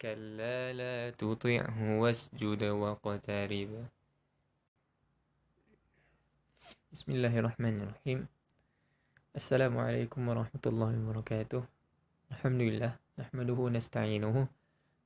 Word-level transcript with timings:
كلا 0.00 0.72
لا 0.72 1.12
تطعه 1.12 2.00
واسجد 2.00 2.62
واقترب. 2.64 3.70
بسم 6.92 7.08
الله 7.12 7.32
الرحمن 7.36 7.76
الرحيم. 7.84 8.20
السلام 9.36 9.74
عليكم 9.76 10.20
ورحمة 10.24 10.64
الله 10.66 10.92
وبركاته. 11.04 11.62
الحمد 12.32 12.60
لله 12.64 12.92
نحمده 13.20 13.58
ونستعينه 13.60 14.36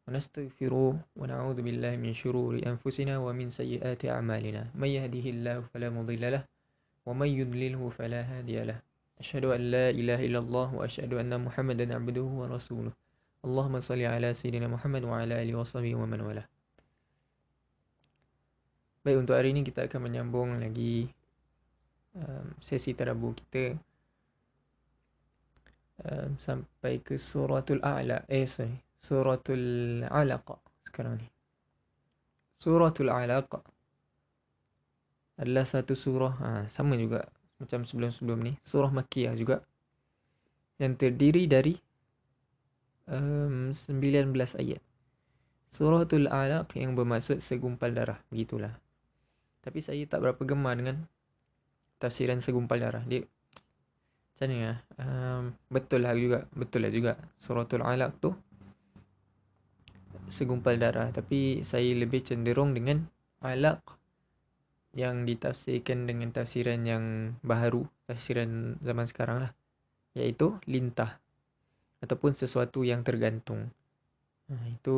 ونستغفره 0.06 0.94
ونعوذ 1.18 1.58
بالله 1.58 1.92
من 1.98 2.14
شرور 2.14 2.62
أنفسنا 2.62 3.18
ومن 3.18 3.50
سيئات 3.50 4.06
أعمالنا. 4.06 4.78
من 4.78 4.90
يهده 4.94 5.26
الله 5.26 5.74
فلا 5.74 5.90
مضل 5.90 6.22
له 6.22 6.46
ومن 7.02 7.28
يضلله 7.34 7.82
فلا 7.98 8.22
هادي 8.22 8.62
له. 8.62 8.78
أشهد 9.18 9.58
أن 9.58 9.60
لا 9.74 9.90
إله 9.90 10.22
إلا 10.30 10.38
الله 10.38 10.68
وأشهد 10.78 11.18
أن 11.18 11.34
محمدا 11.34 11.90
عبده 11.98 12.26
ورسوله. 12.46 12.94
Allahumma 13.44 13.84
salli 13.84 14.08
ala 14.08 14.32
sayyidina 14.32 14.72
Muhammad 14.72 15.04
wa 15.04 15.20
ala 15.20 15.36
alihi 15.36 15.52
washabihi 15.52 15.92
wa 15.92 16.08
man 16.08 16.24
wala. 16.24 16.44
Baik 19.04 19.20
untuk 19.20 19.36
hari 19.36 19.52
ini 19.52 19.60
kita 19.60 19.84
akan 19.84 20.00
menyambung 20.08 20.56
lagi 20.56 21.12
um, 22.16 22.56
sesi 22.64 22.96
tadabbur 22.96 23.36
kita 23.36 23.76
um, 26.08 26.40
sampai 26.40 27.04
ke 27.04 27.20
suratul 27.20 27.84
a'la 27.84 28.24
eh 28.32 28.48
sorry 28.48 28.80
suratul 28.96 30.08
alaq 30.08 30.56
sekarang 30.88 31.20
ni. 31.20 31.28
Suratul 32.56 33.12
alaq 33.12 33.60
adalah 35.36 35.68
satu 35.68 35.92
surah 35.92 36.34
ha, 36.40 36.48
sama 36.72 36.96
juga 36.96 37.28
macam 37.60 37.84
sebelum-sebelum 37.84 38.40
ni 38.40 38.56
surah 38.64 38.88
makkiyah 38.88 39.36
juga 39.36 39.60
yang 40.80 40.96
terdiri 40.96 41.44
dari 41.44 41.83
um, 43.08 43.72
19 43.72 44.32
ayat. 44.34 44.82
Suratul 45.74 46.30
Alaq 46.30 46.78
yang 46.78 46.94
bermaksud 46.94 47.42
segumpal 47.42 47.90
darah. 47.90 48.22
Begitulah. 48.30 48.78
Tapi 49.64 49.82
saya 49.82 50.06
tak 50.06 50.22
berapa 50.22 50.38
gemar 50.46 50.78
dengan 50.78 51.02
tafsiran 51.98 52.38
segumpal 52.38 52.78
darah. 52.78 53.02
Dia 53.02 53.26
macam 54.34 54.46
ni 54.50 54.62
lah. 54.62 54.78
Um, 55.00 55.42
betul 55.66 56.06
lah 56.06 56.14
juga. 56.14 56.46
Betul 56.54 56.86
lah 56.86 56.92
juga. 56.94 57.12
Suratul 57.42 57.82
Alaq 57.82 58.12
tu 58.22 58.30
segumpal 60.30 60.78
darah. 60.78 61.10
Tapi 61.10 61.66
saya 61.66 61.90
lebih 61.90 62.22
cenderung 62.22 62.70
dengan 62.70 63.02
Alaq 63.42 63.82
yang 64.94 65.26
ditafsirkan 65.26 66.06
dengan 66.06 66.30
tafsiran 66.30 66.86
yang 66.86 67.34
baharu. 67.42 67.82
Tafsiran 68.06 68.78
zaman 68.78 69.06
sekarang 69.10 69.38
lah. 69.48 69.52
Iaitu 70.14 70.62
lintah 70.70 71.23
ataupun 72.04 72.36
sesuatu 72.36 72.84
yang 72.84 73.00
tergantung. 73.00 73.72
Ha, 74.52 74.54
itu 74.68 74.96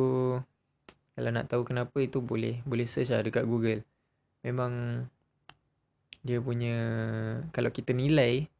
kalau 1.15 1.29
nak 1.31 1.47
tahu 1.47 1.63
kenapa 1.63 2.03
itu 2.03 2.19
boleh 2.19 2.59
boleh 2.67 2.83
search 2.83 3.15
lah 3.15 3.23
dekat 3.23 3.47
Google. 3.47 3.81
Memang 4.43 5.07
dia 6.27 6.43
punya 6.43 6.75
kalau 7.55 7.71
kita 7.71 7.95
nilai 7.95 8.51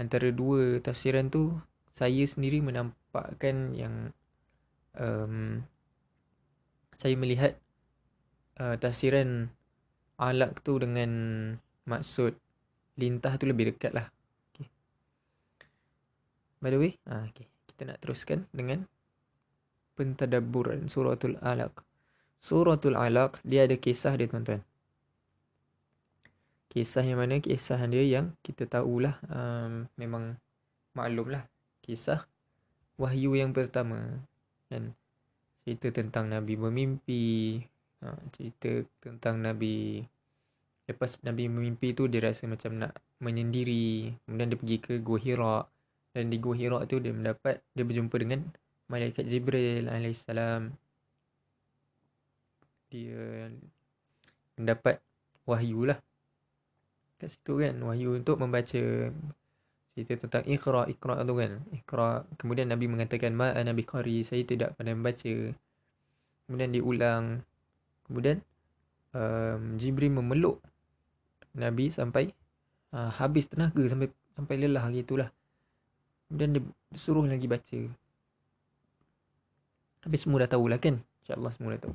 antara 0.00 0.32
dua 0.32 0.80
tafsiran 0.80 1.28
tu 1.28 1.52
saya 1.92 2.24
sendiri 2.24 2.64
menampakkan 2.64 3.76
yang 3.76 4.16
um, 4.96 5.60
saya 6.96 7.12
melihat 7.20 7.60
uh, 8.56 8.80
tafsiran 8.80 9.52
alak 10.16 10.64
tu 10.64 10.80
dengan 10.80 11.10
maksud 11.84 12.32
lintah 12.96 13.36
tu 13.36 13.44
lebih 13.44 13.76
dekat 13.76 13.92
lah. 13.92 14.08
Okay. 14.52 14.68
By 16.64 16.72
the 16.72 16.80
way, 16.80 16.92
ah, 17.04 17.28
okay 17.28 17.49
kita 17.80 17.96
nak 17.96 18.04
teruskan 18.04 18.44
dengan 18.52 18.84
pentadabburan 19.96 20.92
suratul 20.92 21.40
alaq. 21.40 21.80
Suratul 22.36 22.92
alaq 22.92 23.40
dia 23.40 23.64
ada 23.64 23.72
kisah 23.80 24.20
dia 24.20 24.28
tuan-tuan. 24.28 24.60
Kisah 26.68 27.00
yang 27.00 27.24
mana? 27.24 27.40
Kisah 27.40 27.80
dia 27.88 28.04
yang 28.04 28.36
kita 28.44 28.68
tahulah 28.68 29.16
um, 29.32 29.88
memang 29.96 30.36
maklumlah. 30.92 31.40
Kisah 31.80 32.28
wahyu 33.00 33.32
yang 33.40 33.56
pertama 33.56 34.28
kan 34.68 34.92
cerita 35.64 35.88
tentang 36.04 36.28
nabi 36.28 36.60
bermimpi. 36.60 37.64
Ha, 38.04 38.12
cerita 38.36 38.84
tentang 39.00 39.40
nabi 39.40 40.04
lepas 40.84 41.16
nabi 41.24 41.48
bermimpi 41.48 41.96
tu 41.96 42.12
dia 42.12 42.28
rasa 42.28 42.44
macam 42.44 42.76
nak 42.76 42.92
menyendiri. 43.24 44.12
Kemudian 44.28 44.52
dia 44.52 44.60
pergi 44.60 44.76
ke 44.84 44.92
gua 45.00 45.16
hira 45.16 45.64
dan 46.10 46.30
di 46.30 46.36
Gua 46.42 46.54
Hira 46.58 46.82
tu 46.90 46.98
dia 46.98 47.14
mendapat 47.14 47.62
dia 47.74 47.84
berjumpa 47.86 48.16
dengan 48.18 48.42
malaikat 48.90 49.24
Jibril 49.30 49.86
alaihissalam. 49.86 50.74
Dia 52.90 53.46
mendapat 54.58 54.98
wahyu 55.46 55.86
lah. 55.86 55.98
Kat 57.22 57.30
situ 57.30 57.62
kan 57.62 57.78
wahyu 57.86 58.18
untuk 58.18 58.42
membaca 58.42 59.14
cerita 59.94 60.14
tentang 60.26 60.44
Iqra 60.50 60.90
Iqra 60.90 61.22
tu 61.22 61.34
kan. 61.38 61.52
Iqra 61.70 62.26
kemudian 62.42 62.66
Nabi 62.66 62.90
mengatakan 62.90 63.30
ma 63.30 63.54
ana 63.54 63.70
biqari 63.70 64.26
saya 64.26 64.42
tidak 64.42 64.74
pandai 64.74 64.98
membaca. 64.98 65.34
Kemudian 66.50 66.70
diulang. 66.74 67.24
Kemudian 68.10 68.42
um, 69.14 69.78
Jibril 69.78 70.10
memeluk 70.10 70.58
Nabi 71.54 71.94
sampai 71.94 72.34
uh, 72.90 73.10
habis 73.14 73.46
tenaga 73.46 73.82
sampai 73.86 74.10
sampai 74.34 74.54
lelah 74.58 74.90
gitulah. 74.90 75.30
Dan 76.30 76.54
dia 76.54 76.62
suruh 76.94 77.26
lagi 77.26 77.50
baca. 77.50 77.80
Tapi 80.00 80.16
semua 80.16 80.46
dah 80.46 80.50
tahulah 80.56 80.78
kan? 80.78 81.02
InsyaAllah 81.26 81.52
semua 81.52 81.76
dah 81.76 81.90
tahu. 81.90 81.94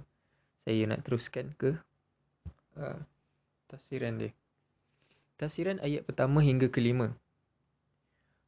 Saya 0.68 0.84
nak 0.86 1.02
teruskan 1.08 1.56
ke 1.56 1.74
uh, 2.78 3.00
tafsiran 3.72 4.20
dia. 4.20 4.32
Tafsiran 5.40 5.80
ayat 5.80 6.04
pertama 6.04 6.44
hingga 6.44 6.68
kelima. 6.68 7.16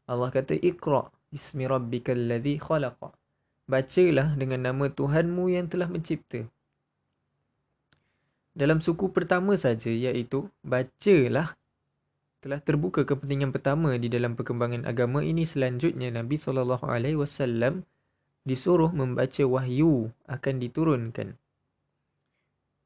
Allah 0.07 0.31
kata, 0.31 0.55
Iqra' 0.55 1.11
ismi 1.35 1.67
rabbikal 1.67 2.15
ladhi 2.15 2.59
khalaqa. 2.59 3.11
Bacalah 3.67 4.39
dengan 4.39 4.71
nama 4.71 4.87
Tuhanmu 4.87 5.51
yang 5.51 5.67
telah 5.67 5.91
mencipta. 5.91 6.47
Dalam 8.55 8.79
suku 8.79 9.11
pertama 9.11 9.53
saja 9.59 9.91
iaitu 9.91 10.47
bacalah 10.63 11.53
telah 12.47 12.63
terbuka 12.63 13.03
kepentingan 13.03 13.51
pertama 13.51 13.99
di 13.99 14.07
dalam 14.07 14.39
perkembangan 14.39 14.87
agama 14.87 15.19
ini 15.19 15.43
selanjutnya 15.43 16.07
Nabi 16.15 16.39
sallallahu 16.39 16.87
alaihi 16.87 17.19
wasallam 17.19 17.83
disuruh 18.47 18.87
membaca 18.95 19.43
wahyu 19.43 20.15
akan 20.31 20.55
diturunkan. 20.63 21.35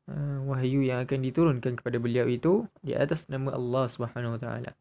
Uh, 0.09 0.41
wahyu 0.49 0.81
yang 0.81 1.05
akan 1.05 1.21
diturunkan 1.21 1.77
kepada 1.77 2.01
beliau 2.01 2.25
itu 2.25 2.65
di 2.81 2.97
atas 2.97 3.29
nama 3.29 3.53
Allah 3.53 3.85
Subhanahu 3.85 4.33
wa 4.33 4.41
taala. 4.41 4.73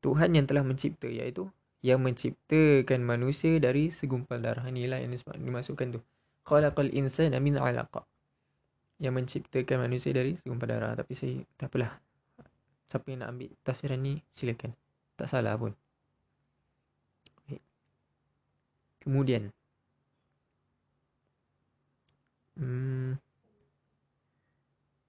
Tuhan 0.00 0.32
yang 0.32 0.48
telah 0.48 0.64
mencipta 0.64 1.04
iaitu 1.04 1.52
yang 1.84 2.00
menciptakan 2.00 3.04
manusia 3.04 3.60
dari 3.60 3.92
segumpal 3.92 4.40
darah. 4.40 4.64
Inilah 4.64 5.04
yang 5.04 5.12
dimasukkan 5.20 6.00
tu. 6.00 6.00
Khalaqal 6.48 6.96
insana 6.96 7.36
min 7.44 7.60
'alaqa. 7.60 8.08
Yang 8.96 9.12
menciptakan 9.20 9.84
manusia 9.84 10.16
dari 10.16 10.40
segumpal 10.40 10.72
darah. 10.72 10.96
Tapi 10.96 11.12
saya 11.12 11.44
tak 11.60 11.68
apalah. 11.68 12.03
Siapa 12.94 13.10
yang 13.10 13.26
nak 13.26 13.34
ambil 13.34 13.50
tafsiran 13.66 13.98
ni 13.98 14.22
silakan. 14.38 14.70
Tak 15.18 15.26
salah 15.26 15.58
pun. 15.58 15.74
Kemudian 19.02 19.50
hmm, 22.54 23.18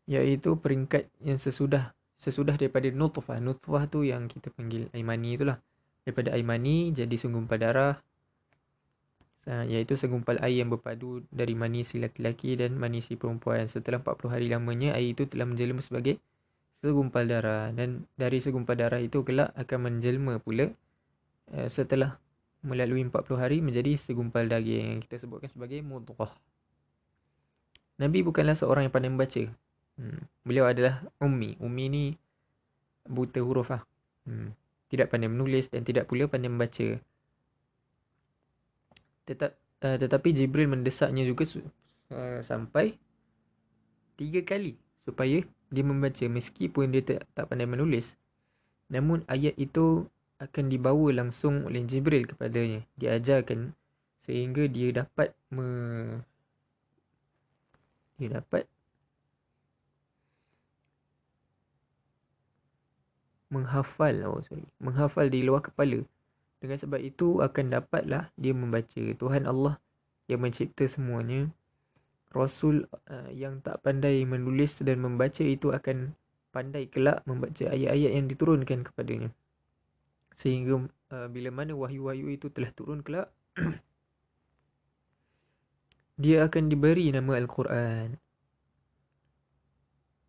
iaitu 0.10 0.58
peringkat 0.58 1.14
yang 1.22 1.38
sesudah 1.38 1.94
sesudah 2.18 2.58
daripada 2.58 2.90
nutfah. 2.90 3.38
Nutfah 3.38 3.86
tu 3.86 4.02
yang 4.02 4.26
kita 4.26 4.50
panggil 4.50 4.90
aimani 4.90 5.38
itulah. 5.38 5.62
Daripada 6.02 6.34
aimani 6.34 6.90
jadi 6.90 7.14
segumpal 7.22 7.62
darah 7.62 8.02
iaitu 9.46 9.94
segumpal 9.94 10.42
air 10.42 10.66
yang 10.66 10.74
berpadu 10.74 11.22
dari 11.30 11.54
mani 11.54 11.86
si 11.86 12.02
laki-laki 12.02 12.58
dan 12.58 12.82
mani 12.82 13.06
si 13.06 13.14
perempuan. 13.14 13.70
Setelah 13.70 14.02
40 14.02 14.34
hari 14.34 14.50
lamanya 14.50 14.98
air 14.98 15.14
itu 15.14 15.30
telah 15.30 15.46
menjelma 15.46 15.86
sebagai 15.86 16.18
segumpal 16.86 17.26
darah 17.26 17.74
dan 17.74 18.06
dari 18.14 18.38
segumpal 18.38 18.78
darah 18.78 19.02
itu 19.02 19.26
kelak 19.26 19.50
akan 19.58 19.90
menjelma 19.90 20.38
pula 20.38 20.70
uh, 21.50 21.68
setelah 21.68 22.22
melalui 22.66 23.06
40 23.06 23.38
hari 23.38 23.58
menjadi 23.62 23.98
segumpal 23.98 24.50
daging 24.50 24.98
yang 24.98 25.02
kita 25.02 25.22
sebutkan 25.22 25.50
sebagai 25.50 25.82
mudghah. 25.86 26.34
Nabi 28.02 28.26
bukanlah 28.26 28.58
seorang 28.58 28.90
yang 28.90 28.94
pandai 28.94 29.14
membaca. 29.14 29.44
Hmm. 29.96 30.28
Beliau 30.44 30.68
adalah 30.68 31.06
ummi. 31.22 31.56
Ummi 31.62 31.86
ni 31.88 32.04
buta 33.08 33.40
huruf 33.40 33.72
lah. 33.72 33.86
Hmm. 34.28 34.52
Tidak 34.92 35.08
pandai 35.08 35.32
menulis 35.32 35.70
dan 35.72 35.86
tidak 35.86 36.10
pula 36.10 36.28
pandai 36.28 36.52
membaca. 36.52 37.00
Tetap, 39.26 39.56
uh, 39.86 39.98
tetapi 40.02 40.36
Jibril 40.36 40.68
mendesaknya 40.68 41.24
juga 41.24 41.48
uh, 42.12 42.42
sampai 42.44 42.98
tiga 44.20 44.42
kali 44.44 44.76
supaya 45.06 45.46
dia 45.75 45.83
membaca 45.83 46.24
meskipun 46.31 46.95
dia 46.95 47.04
tak, 47.04 47.27
tak 47.36 47.51
pandai 47.51 47.68
menulis. 47.68 48.16
Namun 48.88 49.27
ayat 49.27 49.60
itu 49.60 50.07
akan 50.39 50.72
dibawa 50.72 51.12
langsung 51.12 51.68
oleh 51.68 51.83
Jibril 51.83 52.24
kepadanya. 52.24 52.88
Diajarkan 52.95 53.75
sehingga 54.25 54.66
dia 54.66 54.89
dapat 55.06 55.38
me 55.54 55.68
dia 58.16 58.42
dapat 58.42 58.66
menghafal 63.54 64.16
oh 64.25 64.42
sorry 64.50 64.66
menghafal 64.81 65.30
di 65.30 65.45
luar 65.45 65.62
kepala 65.62 66.01
dengan 66.57 66.77
sebab 66.81 66.98
itu 66.98 67.44
akan 67.45 67.66
dapatlah 67.69 68.33
dia 68.33 68.56
membaca 68.56 69.04
Tuhan 69.13 69.45
Allah 69.45 69.77
yang 70.25 70.42
mencipta 70.42 70.89
semuanya 70.89 71.54
rasul 72.31 72.88
uh, 73.12 73.30
yang 73.31 73.60
tak 73.62 73.83
pandai 73.83 74.24
menulis 74.25 74.81
dan 74.81 75.04
membaca 75.04 75.44
itu 75.44 75.72
akan 75.72 76.16
pandai 76.50 76.88
kelak 76.88 77.22
membaca 77.27 77.68
ayat-ayat 77.68 78.12
yang 78.16 78.27
diturunkan 78.31 78.88
kepadanya 78.88 79.30
sehingga 80.39 80.88
uh, 81.12 81.27
bila 81.31 81.50
mana 81.51 81.75
wahyu-wahyu 81.75 82.31
itu 82.31 82.48
telah 82.51 82.72
turun 82.75 83.04
kelak 83.04 83.31
dia 86.16 86.48
akan 86.48 86.72
diberi 86.72 87.12
nama 87.12 87.36
Al-Quran. 87.36 88.16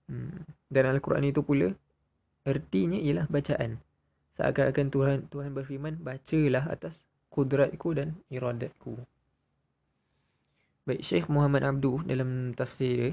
Hmm. 0.07 0.43
Dan 0.67 0.85
Al-Quran 0.91 1.31
itu 1.31 1.43
pula 1.47 1.71
ertinya 2.43 2.99
ialah 2.99 3.27
bacaan. 3.31 3.79
Seakan-akan 4.39 4.87
Tuhan 4.91 5.19
Tuhan 5.31 5.51
berfirman, 5.55 6.03
bacalah 6.03 6.67
atas 6.71 7.01
kudratku 7.31 7.95
dan 7.95 8.19
iradatku. 8.31 8.99
Baik 10.87 11.03
Syekh 11.03 11.27
Muhammad 11.27 11.67
Abdu 11.67 11.99
dalam 12.07 12.55
tafsir 12.55 12.95
dia 12.95 13.11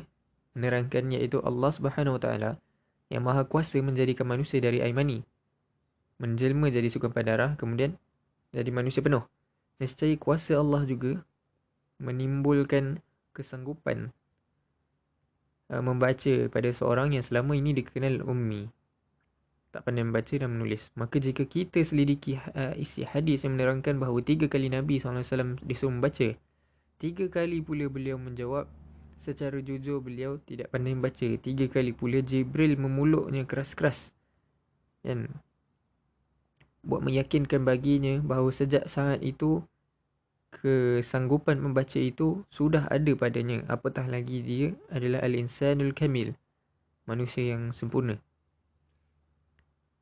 menerangkan 0.53 1.09
iaitu 1.09 1.41
Allah 1.41 1.73
Subhanahu 1.73 2.21
Wa 2.21 2.21
Taala 2.21 2.51
yang 3.09 3.25
maha 3.25 3.49
kuasa 3.49 3.81
menjadikan 3.81 4.29
manusia 4.29 4.61
dari 4.61 4.77
air 4.77 4.93
mani 4.93 5.25
menjelma 6.21 6.69
jadi 6.69 6.85
sukan 6.93 7.09
darah 7.25 7.57
kemudian 7.57 7.97
jadi 8.53 8.69
manusia 8.69 9.01
penuh. 9.01 9.25
Nescaya 9.81 10.13
kuasa 10.21 10.61
Allah 10.61 10.85
juga 10.85 11.25
menimbulkan 11.97 13.01
kesanggupan 13.33 14.13
uh, 15.73 15.81
membaca 15.81 16.33
pada 16.53 16.69
seorang 16.69 17.17
yang 17.17 17.25
selama 17.25 17.57
ini 17.57 17.73
dikenal 17.73 18.21
ummi 18.21 18.69
tak 19.73 19.89
pandai 19.89 20.05
membaca 20.05 20.37
dan 20.37 20.53
menulis 20.53 20.93
maka 20.93 21.17
jika 21.17 21.49
kita 21.49 21.81
selidiki 21.81 22.37
uh, 22.37 22.77
isi 22.77 23.01
hadis 23.01 23.41
yang 23.41 23.57
menerangkan 23.57 23.97
bahawa 23.97 24.21
tiga 24.21 24.45
kali 24.45 24.69
Nabi 24.69 25.01
SAW 25.01 25.57
disuruh 25.65 25.89
membaca 25.89 26.37
tiga 27.03 27.27
kali 27.27 27.59
pula 27.59 27.91
beliau 27.91 28.15
menjawab. 28.15 28.71
Secara 29.23 29.59
jujur 29.59 29.99
beliau 29.99 30.39
tidak 30.47 30.71
pandai 30.71 30.95
membaca. 30.95 31.27
Tiga 31.39 31.67
kali 31.67 31.91
pula 31.91 32.23
Jibril 32.23 32.79
memuluknya 32.79 33.43
keras-keras. 33.43 34.15
Dan 35.03 35.27
buat 36.83 37.03
meyakinkan 37.03 37.67
baginya 37.67 38.23
bahawa 38.23 38.51
sejak 38.55 38.87
saat 38.87 39.19
itu 39.19 39.63
kesanggupan 40.63 41.59
membaca 41.59 41.99
itu 41.99 42.47
sudah 42.47 42.87
ada 42.87 43.11
padanya. 43.15 43.67
Apatah 43.67 44.07
lagi 44.07 44.39
dia 44.43 44.75
adalah 44.91 45.23
al-insanul 45.23 45.91
kamil 45.91 46.35
manusia 47.03 47.55
yang 47.55 47.75
sempurna. 47.75 48.19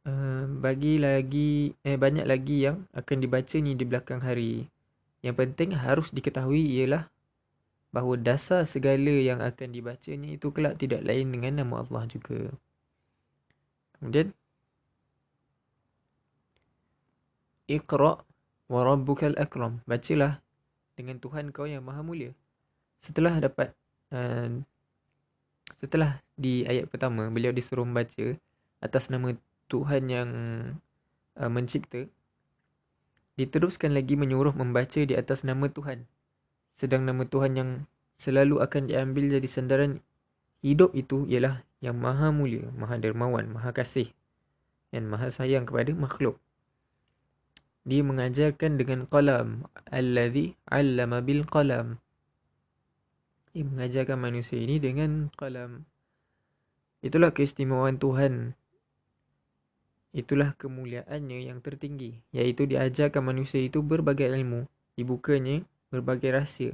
Uh, 0.01 0.49
bagi 0.57 0.97
lagi 0.97 1.77
eh 1.85 1.93
banyak 1.93 2.25
lagi 2.25 2.65
yang 2.65 2.89
akan 2.97 3.21
dibaca 3.21 3.53
ni 3.61 3.77
di 3.77 3.85
belakang 3.85 4.17
hari 4.25 4.65
yang 5.21 5.37
penting 5.37 5.77
harus 5.77 6.09
diketahui 6.09 6.61
ialah 6.81 7.09
bahawa 7.91 8.17
dasar 8.17 8.65
segala 8.65 9.13
yang 9.13 9.43
akan 9.43 9.69
dibacanya 9.69 10.33
itu 10.33 10.49
kelak 10.49 10.79
tidak 10.81 11.05
lain 11.05 11.29
dengan 11.29 11.61
nama 11.61 11.83
Allah 11.85 12.07
juga 12.09 12.49
kemudian 13.99 14.33
Iqra' 17.71 18.19
wa 18.67 18.81
rabbukal 18.83 19.35
akram. 19.39 19.79
Bacalah 19.87 20.43
dengan 20.99 21.23
Tuhan 21.23 21.55
kau 21.55 21.63
yang 21.63 21.87
maha 21.87 22.03
mulia. 22.03 22.35
Setelah 22.99 23.39
dapat 23.39 23.71
uh, 24.11 24.59
setelah 25.79 26.19
di 26.35 26.67
ayat 26.67 26.91
pertama 26.91 27.31
beliau 27.31 27.55
disuruh 27.55 27.87
membaca 27.87 28.35
atas 28.83 29.07
nama 29.07 29.33
Tuhan 29.71 30.03
yang 30.11 30.29
uh, 31.39 31.49
mencipta 31.49 32.11
diteruskan 33.39 33.95
lagi 33.95 34.19
menyuruh 34.19 34.55
membaca 34.55 34.99
di 34.99 35.13
atas 35.15 35.43
nama 35.47 35.67
Tuhan. 35.71 36.07
Sedang 36.75 37.05
nama 37.05 37.23
Tuhan 37.23 37.53
yang 37.55 37.69
selalu 38.19 38.61
akan 38.61 38.89
diambil 38.89 39.33
jadi 39.37 39.47
sandaran 39.47 40.01
hidup 40.61 40.93
itu 40.93 41.25
ialah 41.25 41.65
yang 41.81 41.97
maha 41.97 42.29
mulia, 42.29 42.69
maha 42.77 43.01
dermawan, 43.01 43.49
maha 43.49 43.73
kasih 43.73 44.13
dan 44.93 45.09
maha 45.09 45.33
sayang 45.33 45.65
kepada 45.65 45.95
makhluk. 45.97 46.37
Dia 47.81 48.05
mengajarkan 48.05 48.77
dengan 48.77 49.09
qalam 49.09 49.65
allazi 49.89 50.53
'allama 50.69 51.25
bil 51.25 51.49
qalam. 51.49 51.97
Dia 53.57 53.65
mengajarkan 53.65 54.21
manusia 54.21 54.61
ini 54.61 54.77
dengan 54.77 55.33
qalam. 55.33 55.89
Itulah 57.01 57.33
keistimewaan 57.33 57.97
Tuhan 57.97 58.53
itulah 60.11 60.53
kemuliaannya 60.59 61.47
yang 61.47 61.63
tertinggi 61.63 62.19
iaitu 62.35 62.67
diajarkan 62.67 63.23
manusia 63.23 63.63
itu 63.63 63.79
berbagai 63.79 64.27
ilmu 64.27 64.67
dibukanya 64.99 65.63
berbagai 65.87 66.35
rahsia 66.35 66.71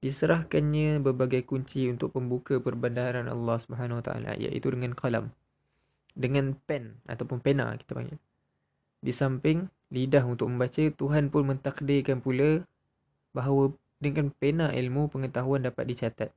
diserahkannya 0.00 1.02
berbagai 1.02 1.44
kunci 1.44 1.90
untuk 1.90 2.14
pembuka 2.14 2.62
perbendaharaan 2.62 3.26
Allah 3.26 3.58
Subhanahu 3.60 4.00
Wa 4.00 4.04
Taala 4.06 4.32
iaitu 4.38 4.70
dengan 4.70 4.94
qalam 4.94 5.34
dengan 6.14 6.54
pen 6.66 7.02
ataupun 7.10 7.42
pena 7.42 7.74
kita 7.74 7.92
panggil 7.92 8.18
di 9.00 9.12
samping 9.16 9.64
lidah 9.88 10.22
untuk 10.28 10.52
membaca, 10.52 10.84
Tuhan 10.92 11.32
pun 11.32 11.48
mentakdirkan 11.48 12.20
pula 12.20 12.62
bahawa 13.32 13.72
dengan 13.96 14.28
pena 14.28 14.72
ilmu 14.72 15.08
pengetahuan 15.08 15.64
dapat 15.64 15.84
dicatat. 15.88 16.30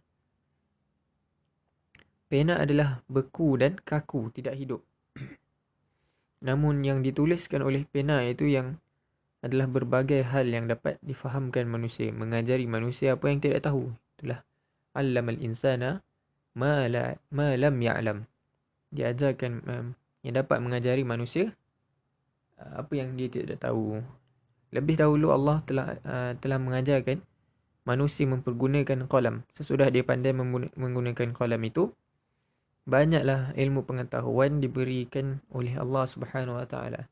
Pena 2.32 2.58
adalah 2.58 3.04
beku 3.12 3.60
dan 3.60 3.78
kaku, 3.78 4.34
tidak 4.34 4.58
hidup. 4.58 4.82
Namun 6.44 6.84
yang 6.84 7.00
dituliskan 7.00 7.64
oleh 7.64 7.88
pena 7.88 8.20
itu 8.28 8.46
yang 8.52 8.78
adalah 9.44 9.68
berbagai 9.68 10.28
hal 10.28 10.48
yang 10.48 10.68
dapat 10.68 11.00
difahamkan 11.04 11.68
manusia, 11.68 12.12
mengajari 12.12 12.68
manusia 12.68 13.16
apa 13.16 13.32
yang 13.32 13.40
tidak 13.40 13.64
tahu. 13.64 13.92
Itulah 14.20 14.44
allamal 14.96 15.40
insana 15.40 16.04
ma 16.56 16.88
la 16.92 17.16
ma 17.32 17.56
lam 17.56 17.76
ya'lam. 17.80 18.18
Diajarkan 18.92 19.52
um, 19.68 19.86
yang 20.24 20.34
dapat 20.40 20.60
mengajari 20.64 21.04
manusia 21.04 21.52
apa 22.60 22.94
yang 22.96 23.20
dia 23.20 23.28
tidak 23.28 23.60
tahu. 23.60 24.00
Lebih 24.72 24.96
dahulu 25.00 25.36
Allah 25.36 25.60
telah 25.68 25.88
uh, 26.08 26.32
telah 26.40 26.60
mengajarkan 26.60 27.20
manusia 27.84 28.24
mempergunakan 28.24 29.12
kolam. 29.12 29.44
Sesudah 29.56 29.92
dia 29.92 30.08
pandai 30.08 30.32
menggunakan 30.32 31.36
kolam 31.36 31.62
itu, 31.68 31.92
banyaklah 32.84 33.56
ilmu 33.56 33.88
pengetahuan 33.88 34.60
diberikan 34.60 35.40
oleh 35.56 35.76
Allah 35.80 36.04
Subhanahu 36.08 36.60
Wa 36.60 36.68
Taala 36.68 37.08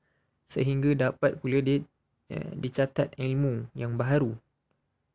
sehingga 0.52 0.92
dapat 0.92 1.40
pula 1.40 1.64
dia 1.64 1.80
ya, 2.28 2.44
dicatat 2.60 3.16
ilmu 3.16 3.72
yang 3.72 3.96
baru 3.96 4.36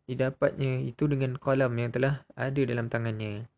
didapatnya 0.06 0.86
itu 0.86 1.10
dengan 1.10 1.34
kolam 1.36 1.74
yang 1.76 1.90
telah 1.90 2.22
ada 2.38 2.62
dalam 2.62 2.86
tangannya. 2.86 3.50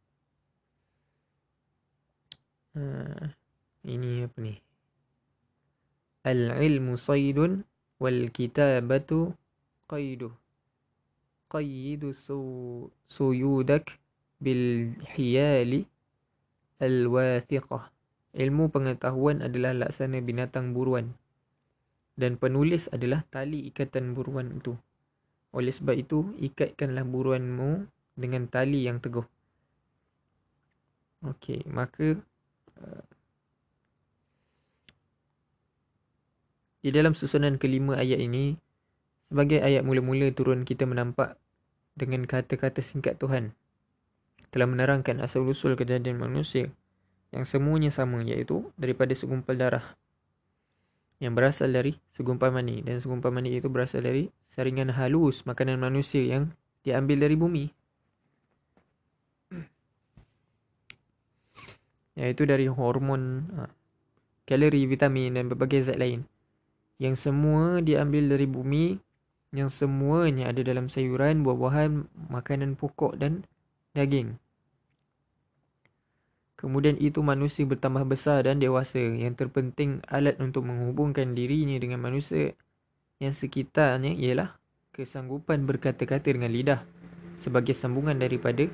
Ha, 2.73 2.83
ini 3.85 4.25
apa 4.25 4.39
ni? 4.41 4.55
Al-ilmu 6.25 6.97
saydun 6.97 7.63
wal 8.01 8.33
kitabatu 8.33 9.37
qayduh. 9.87 10.33
Qayyidu 11.49 12.13
su 12.13 12.41
suyudak 13.09 13.97
bil 14.37 14.93
hiyali 15.17 15.89
al 16.79 17.07
wathiqah 17.11 17.91
ilmu 18.39 18.71
pengetahuan 18.71 19.43
adalah 19.43 19.75
laksana 19.75 20.23
binatang 20.23 20.73
buruan. 20.73 21.19
Dan 22.19 22.35
penulis 22.35 22.91
adalah 22.91 23.23
tali 23.31 23.71
ikatan 23.71 24.15
buruan 24.15 24.51
itu. 24.59 24.75
Oleh 25.55 25.71
sebab 25.71 25.95
itu 25.95 26.35
ikatkanlah 26.43 27.07
buruanmu 27.07 27.87
dengan 28.19 28.51
tali 28.51 28.91
yang 28.91 28.99
teguh. 28.99 29.25
Okey 31.19 31.67
maka 31.67 32.15
uh, 32.79 33.05
di 36.79 36.95
dalam 36.95 37.19
susunan 37.19 37.59
kelima 37.59 37.99
ayat 37.99 38.23
ini 38.23 38.55
Sebagai 39.27 39.59
ayat 39.61 39.83
mula-mula 39.83 40.31
turun 40.31 40.63
kita 40.63 40.87
menampak 40.87 41.35
dengan 41.99 42.23
kata-kata 42.23 42.79
singkat 42.87 43.19
Tuhan 43.19 43.58
telah 44.49 44.67
menerangkan 44.69 45.21
asal-usul 45.21 45.77
kejadian 45.77 46.21
manusia 46.21 46.73
yang 47.35 47.45
semuanya 47.45 47.93
sama 47.93 48.25
iaitu 48.25 48.73
daripada 48.81 49.13
segumpal 49.13 49.57
darah 49.57 49.97
yang 51.19 51.35
berasal 51.35 51.69
dari 51.69 51.99
segumpal 52.15 52.55
mani. 52.55 52.81
Dan 52.81 53.03
segumpal 53.03 53.35
mani 53.35 53.59
itu 53.59 53.67
berasal 53.67 54.07
dari 54.07 54.31
saringan 54.55 54.95
halus 54.95 55.43
makanan 55.45 55.79
manusia 55.79 56.23
yang 56.25 56.55
diambil 56.87 57.29
dari 57.29 57.37
bumi. 57.37 57.65
Iaitu 62.19 62.43
dari 62.51 62.67
hormon 62.67 63.47
ha, 63.55 63.71
kalori, 64.43 64.91
vitamin 64.91 65.39
dan 65.39 65.47
berbagai 65.47 65.87
zat 65.87 66.03
lain 66.03 66.27
yang 66.99 67.15
semua 67.15 67.79
diambil 67.79 68.35
dari 68.35 68.47
bumi 68.51 68.99
yang 69.55 69.71
semuanya 69.71 70.51
ada 70.51 70.61
dalam 70.67 70.91
sayuran, 70.91 71.47
buah-buahan, 71.47 72.11
makanan 72.29 72.75
pokok 72.75 73.17
dan 73.17 73.47
daging. 73.93 74.41
Kemudian 76.59 76.99
itu 76.99 77.23
manusia 77.23 77.63
bertambah 77.63 78.03
besar 78.03 78.43
dan 78.43 78.59
dewasa. 78.59 78.99
Yang 78.99 79.47
terpenting 79.47 80.03
alat 80.11 80.43
untuk 80.43 80.67
menghubungkan 80.67 81.39
dirinya 81.39 81.79
dengan 81.79 82.03
manusia 82.03 82.59
yang 83.23 83.31
sekitarnya 83.31 84.11
ialah 84.19 84.59
kesanggupan 84.91 85.63
berkata-kata 85.71 86.35
dengan 86.35 86.51
lidah 86.51 86.83
sebagai 87.39 87.79
sambungan 87.79 88.19
daripada 88.19 88.67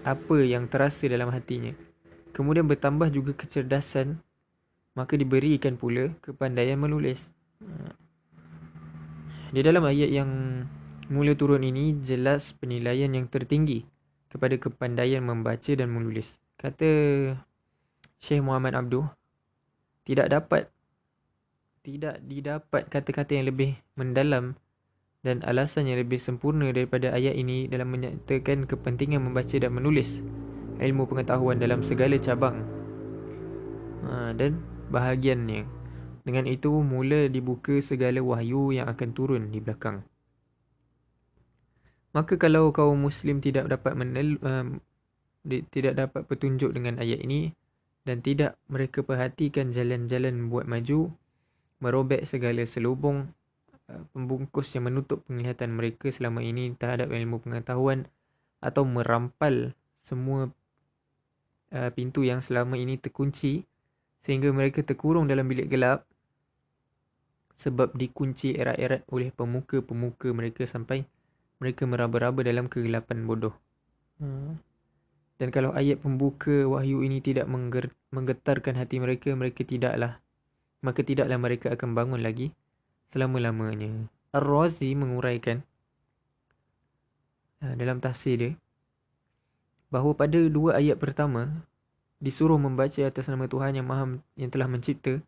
apa 0.00 0.36
yang 0.40 0.64
terasa 0.72 1.04
dalam 1.12 1.28
hatinya. 1.28 1.76
Kemudian 2.32 2.64
bertambah 2.64 3.12
juga 3.12 3.36
kecerdasan 3.36 4.24
maka 4.96 5.20
diberikan 5.20 5.76
pula 5.76 6.16
kepandaian 6.24 6.80
menulis. 6.80 7.20
Di 9.52 9.60
dalam 9.60 9.84
ayat 9.84 10.08
yang 10.08 10.30
mula 11.12 11.36
turun 11.36 11.60
ini 11.60 12.00
jelas 12.00 12.56
penilaian 12.56 13.12
yang 13.12 13.28
tertinggi 13.28 13.91
kepada 14.32 14.56
kepandaian 14.56 15.20
membaca 15.20 15.68
dan 15.76 15.92
menulis. 15.92 16.40
Kata 16.56 16.88
Syekh 18.16 18.40
Muhammad 18.40 18.72
Abduh, 18.72 19.04
tidak 20.08 20.32
dapat 20.32 20.72
tidak 21.82 22.22
didapat 22.24 22.88
kata-kata 22.88 23.36
yang 23.36 23.50
lebih 23.50 23.76
mendalam 23.98 24.54
dan 25.20 25.42
alasan 25.44 25.90
yang 25.90 25.98
lebih 25.98 26.16
sempurna 26.16 26.70
daripada 26.70 27.12
ayat 27.12 27.36
ini 27.36 27.66
dalam 27.68 27.90
menyatakan 27.90 28.64
kepentingan 28.70 29.22
membaca 29.22 29.54
dan 29.54 29.70
menulis 29.74 30.22
ilmu 30.78 31.06
pengetahuan 31.06 31.58
dalam 31.58 31.82
segala 31.86 32.18
cabang 32.18 32.62
ha, 34.06 34.34
dan 34.34 34.62
bahagiannya. 34.90 35.66
Dengan 36.22 36.46
itu 36.46 36.70
mula 36.70 37.26
dibuka 37.26 37.82
segala 37.82 38.22
wahyu 38.22 38.70
yang 38.70 38.86
akan 38.86 39.10
turun 39.10 39.50
di 39.50 39.58
belakang. 39.58 40.06
Maka 42.12 42.36
kalau 42.36 42.68
kaum 42.76 43.08
muslim 43.08 43.40
tidak 43.40 43.72
dapat 43.72 43.96
menel, 43.96 44.36
um, 44.44 44.84
tidak 45.48 45.96
dapat 45.96 46.22
petunjuk 46.28 46.76
dengan 46.76 47.00
ayat 47.00 47.24
ini 47.24 47.56
dan 48.04 48.20
tidak 48.20 48.60
mereka 48.68 49.00
perhatikan 49.00 49.72
jalan-jalan 49.72 50.52
buat 50.52 50.68
maju, 50.68 51.08
merobek 51.80 52.28
segala 52.28 52.62
selubung 52.68 53.32
uh, 53.88 54.02
pembungkus 54.12 54.70
yang 54.76 54.92
menutup 54.92 55.24
penglihatan 55.24 55.72
mereka 55.72 56.12
selama 56.12 56.44
ini 56.44 56.76
terhadap 56.76 57.08
ilmu 57.08 57.40
pengetahuan 57.40 58.06
atau 58.62 58.84
merampal 58.84 59.74
semua 60.04 60.52
uh, 61.72 61.90
pintu 61.96 62.22
yang 62.22 62.44
selama 62.44 62.76
ini 62.76 63.00
terkunci 63.00 63.64
sehingga 64.22 64.54
mereka 64.54 64.86
terkurung 64.86 65.26
dalam 65.26 65.48
bilik 65.50 65.66
gelap 65.66 66.06
sebab 67.58 67.94
dikunci 67.94 68.54
erat-erat 68.54 69.02
oleh 69.10 69.34
pemuka-pemuka 69.34 70.30
mereka 70.30 70.66
sampai 70.66 71.06
mereka 71.62 71.86
meraba-raba 71.86 72.42
dalam 72.42 72.66
kegelapan 72.66 73.22
bodoh. 73.22 73.54
Hmm. 74.18 74.58
Dan 75.38 75.54
kalau 75.54 75.70
ayat 75.78 76.02
pembuka 76.02 76.66
wahyu 76.66 77.06
ini 77.06 77.22
tidak 77.22 77.46
menggetarkan 78.10 78.74
hati 78.74 78.98
mereka, 78.98 79.30
mereka 79.38 79.62
tidaklah. 79.62 80.18
Maka 80.82 81.06
tidaklah 81.06 81.38
mereka 81.38 81.70
akan 81.70 81.94
bangun 81.94 82.20
lagi 82.26 82.50
selama-lamanya. 83.14 84.10
Ar-Razi 84.34 84.90
menguraikan 84.98 85.62
ha, 87.62 87.78
dalam 87.78 88.02
tafsir 88.02 88.34
dia 88.34 88.52
bahawa 89.92 90.16
pada 90.16 90.40
dua 90.48 90.80
ayat 90.80 90.96
pertama 90.96 91.68
disuruh 92.16 92.56
membaca 92.56 93.04
atas 93.04 93.28
nama 93.28 93.44
Tuhan 93.44 93.76
yang 93.76 93.86
maha 93.86 94.16
yang 94.40 94.48
telah 94.48 94.66
mencipta 94.66 95.20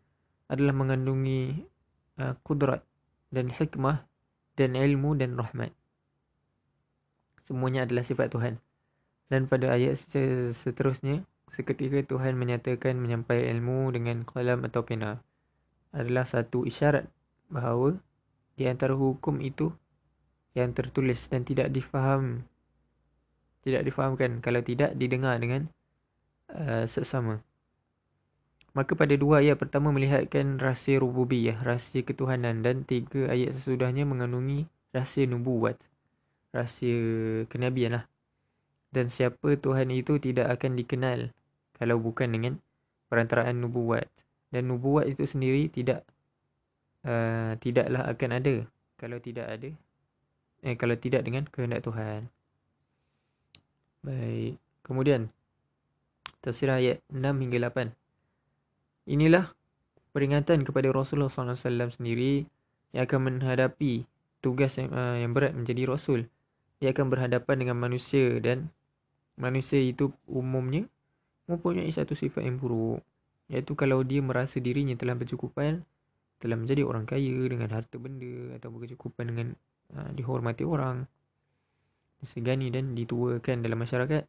adalah 0.49 0.73
mengandungi 0.73 1.69
uh, 2.17 2.33
kudrat 2.41 2.81
dan 3.29 3.53
hikmah 3.53 4.09
dan 4.57 4.73
ilmu 4.73 5.13
dan 5.13 5.37
rahmat. 5.37 5.69
Semuanya 7.45 7.85
adalah 7.85 8.05
sifat 8.05 8.33
Tuhan. 8.33 8.57
Dan 9.29 9.49
pada 9.49 9.73
ayat 9.73 9.97
seterusnya, 10.53 11.25
seketika 11.53 12.01
Tuhan 12.05 12.37
menyatakan 12.37 12.97
menyampai 12.99 13.49
ilmu 13.53 13.89
dengan 13.93 14.27
kalam 14.27 14.65
atau 14.65 14.85
pena 14.85 15.23
adalah 15.95 16.27
satu 16.27 16.67
isyarat 16.67 17.07
bahawa 17.47 17.95
di 18.59 18.67
antara 18.67 18.93
hukum 18.93 19.39
itu 19.39 19.71
yang 20.55 20.75
tertulis 20.75 21.27
dan 21.31 21.47
tidak 21.47 21.71
difaham 21.71 22.43
tidak 23.65 23.81
difahamkan 23.81 24.39
kalau 24.45 24.61
tidak 24.61 24.93
didengar 24.93 25.41
dengan 25.41 25.67
uh, 26.53 26.85
sesama. 26.85 27.41
Maka 28.77 28.93
pada 28.93 29.17
dua 29.17 29.41
ayat 29.41 29.57
pertama 29.57 29.89
melihatkan 29.89 30.61
rahsia 30.61 31.01
rububiyah, 31.01 31.57
rahsia 31.65 32.05
ketuhanan 32.05 32.61
dan 32.61 32.85
tiga 32.85 33.31
ayat 33.33 33.57
sesudahnya 33.57 34.05
mengandungi 34.05 34.69
rahsia 34.93 35.25
nubuat, 35.25 35.81
rahsia 36.55 37.43
kenabian 37.51 37.99
lah. 37.99 38.05
Dan 38.95 39.11
siapa 39.11 39.59
Tuhan 39.59 39.91
itu 39.91 40.15
tidak 40.23 40.47
akan 40.55 40.79
dikenal 40.79 41.35
kalau 41.75 41.99
bukan 41.99 42.31
dengan 42.31 42.53
perantaraan 43.11 43.59
nubuat. 43.59 44.07
Dan 44.47 44.71
nubuat 44.71 45.11
itu 45.11 45.27
sendiri 45.27 45.67
tidak 45.67 46.07
uh, 47.03 47.59
tidaklah 47.59 48.07
akan 48.07 48.29
ada 48.39 48.55
kalau 48.95 49.19
tidak 49.19 49.51
ada 49.51 49.69
eh 50.65 50.73
kalau 50.79 50.95
tidak 50.97 51.21
dengan 51.21 51.45
kehendak 51.45 51.85
Tuhan. 51.85 52.31
Baik. 54.01 54.57
Kemudian 54.81 55.29
tafsir 56.41 56.69
ayat 56.69 57.01
6 57.13 57.21
hingga 57.21 57.69
8. 57.69 57.93
Inilah 59.09 59.53
peringatan 60.13 60.65
kepada 60.65 60.89
Rasulullah 60.89 61.29
SAW 61.29 61.93
sendiri 61.93 62.49
yang 62.93 63.05
akan 63.05 63.21
menghadapi 63.29 64.05
tugas 64.41 64.77
yang, 64.77 64.89
uh, 64.93 65.17
yang 65.17 65.33
berat 65.33 65.53
menjadi 65.53 65.89
Rasul. 65.89 66.29
Dia 66.83 66.91
akan 66.91 67.07
berhadapan 67.07 67.55
dengan 67.63 67.77
manusia 67.79 68.39
dan 68.43 68.69
manusia 69.39 69.79
itu 69.79 70.11
umumnya 70.27 70.87
mempunyai 71.45 71.91
satu 71.91 72.17
sifat 72.17 72.43
yang 72.43 72.57
buruk. 72.57 73.01
Iaitu 73.47 73.77
kalau 73.77 74.01
dia 74.01 74.25
merasa 74.25 74.57
dirinya 74.57 74.97
telah 74.97 75.13
bercukupan, 75.13 75.85
telah 76.41 76.57
menjadi 76.57 76.81
orang 76.81 77.05
kaya 77.05 77.45
dengan 77.45 77.69
harta 77.69 77.95
benda 78.01 78.57
atau 78.57 78.73
berkecukupan 78.73 79.25
dengan 79.29 79.47
uh, 79.93 80.09
dihormati 80.11 80.65
orang, 80.65 81.05
disegani 82.19 82.73
dan 82.73 82.97
dituakan 82.97 83.61
dalam 83.61 83.77
masyarakat. 83.79 84.25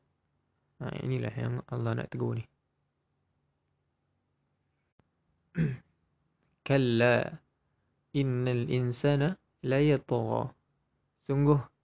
Uh, 0.77 0.97
inilah 1.01 1.33
yang 1.33 1.65
Allah 1.73 2.05
nak 2.05 2.13
tegur 2.13 2.37
ni. 2.37 2.45
Kalla 6.69 7.25
innal 8.13 8.69
insana 8.69 9.41
la 9.65 9.81
yatgha. 9.81 10.53
Sungguh 11.25 11.76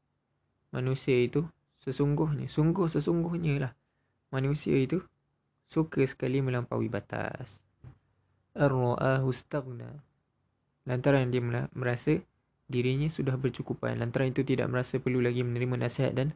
manusia 0.72 1.14
itu 1.20 1.46
sesungguhnya, 1.84 2.48
sungguh 2.48 2.88
sesungguhnya 2.90 3.54
lah 3.68 3.72
manusia 4.32 4.74
itu 4.74 5.04
suka 5.68 6.02
sekali 6.08 6.40
melampaui 6.40 6.88
batas. 6.88 7.60
Ar-ra'ahu 8.52 9.32
istaghna. 9.32 10.04
lantaran 10.82 11.30
dia 11.30 11.40
merasa 11.72 12.18
dirinya 12.72 13.06
sudah 13.12 13.36
bercukupan 13.36 14.00
lantaran 14.00 14.32
itu 14.32 14.42
tidak 14.48 14.72
merasa 14.72 14.96
perlu 14.96 15.20
lagi 15.20 15.44
menerima 15.44 15.76
nasihat 15.76 16.16
dan 16.16 16.32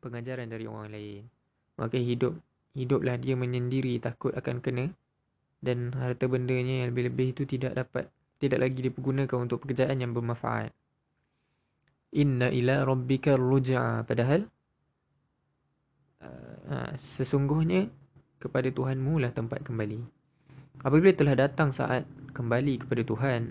pengajaran 0.00 0.48
dari 0.48 0.64
orang 0.64 0.88
lain 0.88 1.22
maka 1.76 2.00
hidup 2.00 2.34
hiduplah 2.72 3.20
dia 3.20 3.36
menyendiri 3.36 4.00
takut 4.00 4.32
akan 4.32 4.64
kena 4.64 4.90
dan 5.60 5.92
harta 5.92 6.24
bendanya 6.24 6.82
yang 6.82 6.96
lebih-lebih 6.96 7.36
itu 7.36 7.42
tidak 7.44 7.76
dapat 7.76 8.08
tidak 8.40 8.66
lagi 8.66 8.80
dipergunakan 8.80 9.38
untuk 9.38 9.66
pekerjaan 9.66 10.00
yang 10.00 10.16
bermanfaat 10.16 10.72
inna 12.14 12.48
ila 12.52 12.84
rabbika 12.84 13.36
ruj'a. 13.36 14.04
Padahal 14.04 14.48
uh, 16.22 16.92
sesungguhnya 17.16 17.88
kepada 18.38 18.70
Tuhanmu 18.70 19.18
lah 19.18 19.34
tempat 19.34 19.66
kembali. 19.66 20.00
Apabila 20.86 21.10
telah 21.10 21.34
datang 21.34 21.74
saat 21.74 22.06
kembali 22.32 22.86
kepada 22.86 23.02
Tuhan 23.02 23.50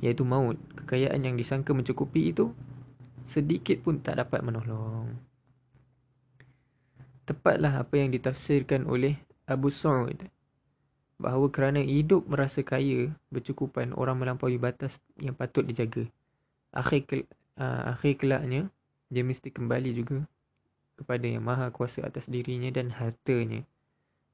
iaitu 0.00 0.24
maut 0.24 0.56
kekayaan 0.84 1.20
yang 1.24 1.36
disangka 1.36 1.76
mencukupi 1.76 2.32
itu 2.32 2.52
sedikit 3.28 3.80
pun 3.84 4.00
tak 4.00 4.20
dapat 4.20 4.40
menolong. 4.40 5.16
Tepatlah 7.24 7.80
apa 7.80 7.94
yang 7.96 8.12
ditafsirkan 8.12 8.84
oleh 8.84 9.16
Abu 9.48 9.72
Sa'ud 9.72 10.28
bahawa 11.16 11.46
kerana 11.48 11.80
hidup 11.80 12.28
merasa 12.28 12.60
kaya 12.60 13.16
bercukupan 13.32 13.96
orang 13.96 14.20
melampaui 14.20 14.60
batas 14.60 15.00
yang 15.16 15.32
patut 15.32 15.64
dijaga. 15.64 16.04
Akhir 16.74 17.24
uh, 17.58 17.94
akhir 17.94 18.22
kelaknya 18.22 18.70
dia 19.12 19.22
mesti 19.22 19.50
kembali 19.50 19.90
juga 19.94 20.26
kepada 20.94 21.26
yang 21.26 21.42
maha 21.42 21.70
kuasa 21.74 22.06
atas 22.06 22.30
dirinya 22.30 22.70
dan 22.70 22.94
hartanya. 22.94 23.66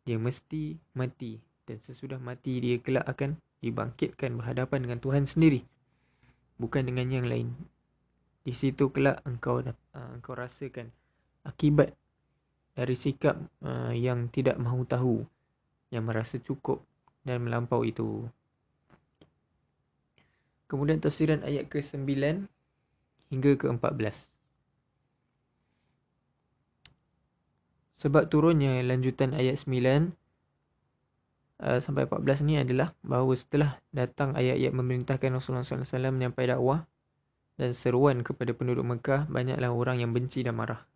Dia 0.04 0.16
mesti 0.16 0.80
mati 0.96 1.40
dan 1.68 1.80
sesudah 1.84 2.20
mati 2.20 2.60
dia 2.60 2.80
kelak 2.80 3.04
akan 3.04 3.36
dibangkitkan 3.60 4.36
berhadapan 4.40 4.88
dengan 4.88 4.98
Tuhan 4.98 5.24
sendiri 5.28 5.60
bukan 6.60 6.84
dengan 6.84 7.08
yang 7.08 7.26
lain. 7.28 7.56
Di 8.44 8.52
situ 8.52 8.92
kelak 8.92 9.24
engkau 9.24 9.64
uh, 9.64 9.74
engkau 10.12 10.36
rasakan 10.36 10.92
akibat 11.44 11.96
dari 12.76 12.96
sikap 12.96 13.36
uh, 13.64 13.92
yang 13.92 14.28
tidak 14.28 14.60
mahu 14.60 14.84
tahu 14.84 15.16
yang 15.88 16.04
merasa 16.04 16.36
cukup 16.40 16.84
dan 17.24 17.44
melampau 17.44 17.84
itu. 17.84 18.28
Kemudian 20.70 21.02
tafsiran 21.02 21.42
ayat 21.42 21.66
ke-9 21.66 22.06
hingga 23.30 23.56
ke-14 23.56 24.30
sebab 28.00 28.26
turunnya 28.28 28.82
lanjutan 28.84 29.32
ayat 29.32 29.62
9 29.64 30.20
uh, 31.60 31.78
sampai 31.78 32.08
14 32.08 32.48
ni 32.48 32.56
adalah 32.56 32.96
bahawa 33.04 33.32
setelah 33.36 33.78
datang 33.92 34.34
ayat-ayat 34.34 34.72
memerintahkan 34.72 35.30
Rasulullah 35.36 35.64
SAW 35.64 36.16
menyampai 36.16 36.48
dakwah 36.48 36.88
dan 37.60 37.76
seruan 37.76 38.24
kepada 38.24 38.56
penduduk 38.56 38.88
Mekah, 38.88 39.28
banyaklah 39.28 39.68
orang 39.68 40.00
yang 40.00 40.16
benci 40.16 40.40
dan 40.40 40.56
marah. 40.56 40.88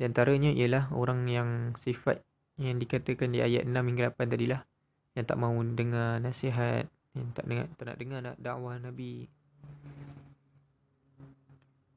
Di 0.00 0.08
antaranya 0.08 0.48
ialah 0.48 0.88
orang 0.96 1.28
yang 1.28 1.76
sifat 1.84 2.24
yang 2.56 2.80
dikatakan 2.80 3.28
di 3.28 3.44
ayat 3.44 3.68
6 3.68 3.76
hingga 3.76 4.16
8 4.16 4.32
tadilah 4.32 4.64
yang 5.12 5.24
tak 5.28 5.36
mahu 5.36 5.60
dengar 5.76 6.18
nasihat, 6.18 6.88
yang 7.12 7.28
tak 7.36 7.44
dengar 7.44 7.66
tak 7.76 7.84
nak 7.92 7.96
dengar 8.00 8.20
dakwah 8.40 8.80
Nabi. 8.80 9.28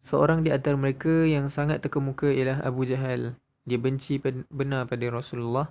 Seorang 0.08 0.48
di 0.48 0.56
antara 0.56 0.80
mereka 0.80 1.28
yang 1.28 1.52
sangat 1.52 1.84
terkemuka 1.84 2.32
ialah 2.32 2.64
Abu 2.64 2.88
Jahal. 2.88 3.36
Dia 3.68 3.76
benci 3.76 4.24
benar 4.48 4.88
pada 4.88 5.04
Rasulullah 5.12 5.68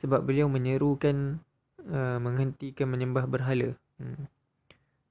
sebab 0.00 0.24
beliau 0.24 0.48
menyerukan 0.48 1.44
uh, 1.84 2.16
menghentikan 2.16 2.88
menyembah 2.88 3.28
berhala 3.28 3.76
hmm. 4.00 4.24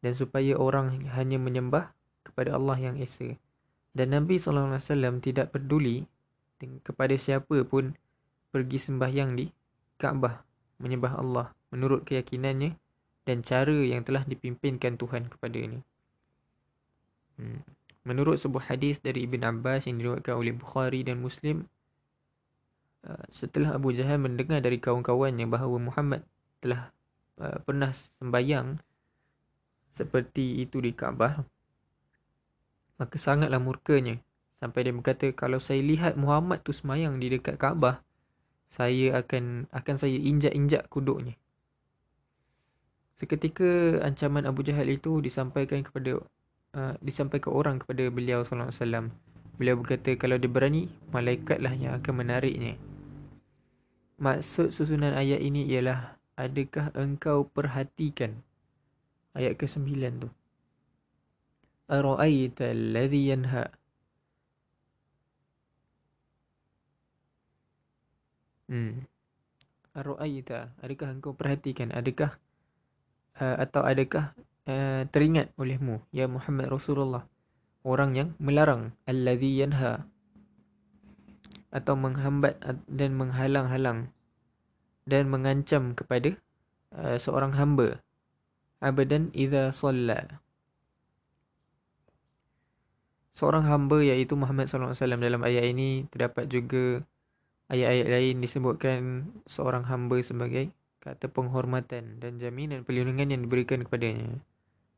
dan 0.01 0.13
supaya 0.17 0.57
orang 0.57 1.05
hanya 1.13 1.37
menyembah 1.37 1.91
kepada 2.23 2.55
Allah 2.55 2.79
yang 2.79 2.95
esa 2.97 3.35
dan 3.91 4.15
Nabi 4.15 4.39
SAW 4.39 4.79
tidak 5.19 5.51
peduli 5.53 6.07
kepada 6.81 7.13
siapa 7.19 7.61
pun 7.67 7.93
pergi 8.49 8.79
sembahyang 8.81 9.37
di 9.37 9.45
Kaabah 9.97 10.41
menyembah 10.81 11.13
Allah 11.17 11.53
menurut 11.73 12.05
keyakinannya 12.05 12.77
dan 13.27 13.43
cara 13.43 13.75
yang 13.83 14.07
telah 14.07 14.23
dipimpinkan 14.23 14.95
Tuhan 14.95 15.27
kepada 15.27 15.57
ini. 15.59 15.83
Hmm. 17.35 17.76
Menurut 18.07 18.39
sebuah 18.39 18.71
hadis 18.71 19.03
dari 19.03 19.27
Ibn 19.27 19.43
Abbas 19.51 19.83
yang 19.83 19.99
diriwayatkan 19.99 20.31
oleh 20.31 20.55
Bukhari 20.55 21.03
dan 21.03 21.19
Muslim, 21.19 21.67
Uh, 23.07 23.23
setelah 23.31 23.77
Abu 23.77 23.95
Jahal 23.95 24.19
mendengar 24.19 24.59
dari 24.59 24.83
kawan-kawannya 24.83 25.47
bahawa 25.47 25.79
Muhammad 25.79 26.27
telah 26.59 26.91
uh, 27.39 27.61
pernah 27.63 27.93
sembayang 27.93 28.83
seperti 29.95 30.65
itu 30.65 30.83
di 30.83 30.91
Kaabah 30.91 31.39
maka 32.99 33.15
sangatlah 33.15 33.61
murkanya 33.61 34.19
sampai 34.59 34.89
dia 34.89 34.91
berkata 34.91 35.29
kalau 35.31 35.61
saya 35.61 35.79
lihat 35.85 36.19
Muhammad 36.19 36.65
tu 36.65 36.75
sembayang 36.75 37.21
di 37.21 37.37
dekat 37.37 37.55
Kaabah 37.55 38.01
saya 38.73 39.23
akan 39.23 39.71
akan 39.71 39.95
saya 39.95 40.17
injak-injak 40.19 40.91
kuduknya. 40.91 41.39
Seketika 43.17 44.03
ancaman 44.03 44.43
Abu 44.43 44.67
Jahal 44.67 44.91
itu 44.91 45.23
disampaikan 45.23 45.79
kepada 45.81 46.21
uh, 46.77 46.93
disampaikan 47.01 47.51
orang 47.57 47.81
kepada 47.81 48.05
beliau 48.13 48.45
wasallam 48.45 49.09
Beliau 49.57 49.73
berkata 49.81 50.13
kalau 50.13 50.37
dia 50.37 50.45
berani, 50.45 50.85
malaikatlah 51.09 51.73
yang 51.73 51.97
akan 51.97 52.13
menariknya. 52.21 52.77
Maksud 54.21 54.69
susunan 54.69 55.17
ayat 55.17 55.41
ini 55.41 55.65
ialah 55.65 56.13
adakah 56.37 56.93
engkau 56.93 57.49
perhatikan 57.49 58.37
ayat 59.33 59.57
ke-9 59.57 59.89
tu. 60.21 60.29
Ara'aita 61.89 62.69
alladhi 62.69 63.33
yanha. 63.33 63.65
Hmm. 68.69 69.09
Ara'aita, 69.97 70.77
adakah 70.85 71.09
engkau 71.17 71.33
perhatikan 71.33 71.89
adakah 71.89 72.37
uh, 73.41 73.57
atau 73.57 73.81
adakah 73.81 74.37
uh, 74.67 75.07
teringat 75.09 75.55
olehmu 75.55 76.03
ya 76.11 76.27
Muhammad 76.27 76.69
Rasulullah. 76.69 77.25
Orang 77.87 78.19
yang 78.19 78.35
melarang 78.37 78.91
allazi 79.07 79.63
yanha. 79.63 80.05
Atau 81.71 81.95
menghambat 81.95 82.59
dan 82.91 83.15
menghalang-halang. 83.15 84.11
Dan 85.07 85.31
mengancam 85.31 85.95
kepada 85.95 86.35
uh, 86.91 87.15
seorang 87.15 87.55
hamba. 87.55 88.03
Abadan 88.83 89.31
idza 89.31 89.71
salla. 89.71 90.43
Seorang 93.33 93.65
hamba 93.69 94.03
iaitu 94.03 94.35
Muhammad 94.35 94.67
sallallahu 94.67 94.91
alaihi 94.93 95.01
wasallam. 95.01 95.23
Dalam 95.23 95.41
ayat 95.47 95.63
ini 95.71 95.89
terdapat 96.11 96.51
juga 96.51 97.07
ayat-ayat 97.71 98.07
lain 98.09 98.35
disebutkan 98.43 98.99
seorang 99.47 99.87
hamba 99.87 100.19
sebagai 100.19 100.75
kata 100.99 101.31
penghormatan 101.31 102.19
dan 102.19 102.35
jaminan 102.41 102.83
perlindungan 102.83 103.31
yang 103.31 103.41
diberikan 103.47 103.85
kepadanya 103.85 104.43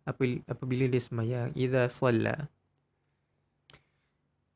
apabila 0.10 0.86
dia 0.89 1.02
sembahyang 1.02 1.54
idza 1.54 1.86
salla 1.93 2.50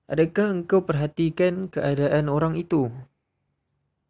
Adakah 0.03 0.61
engkau 0.61 0.83
perhatikan 0.83 1.71
keadaan 1.71 2.27
orang 2.27 2.59
itu? 2.59 2.91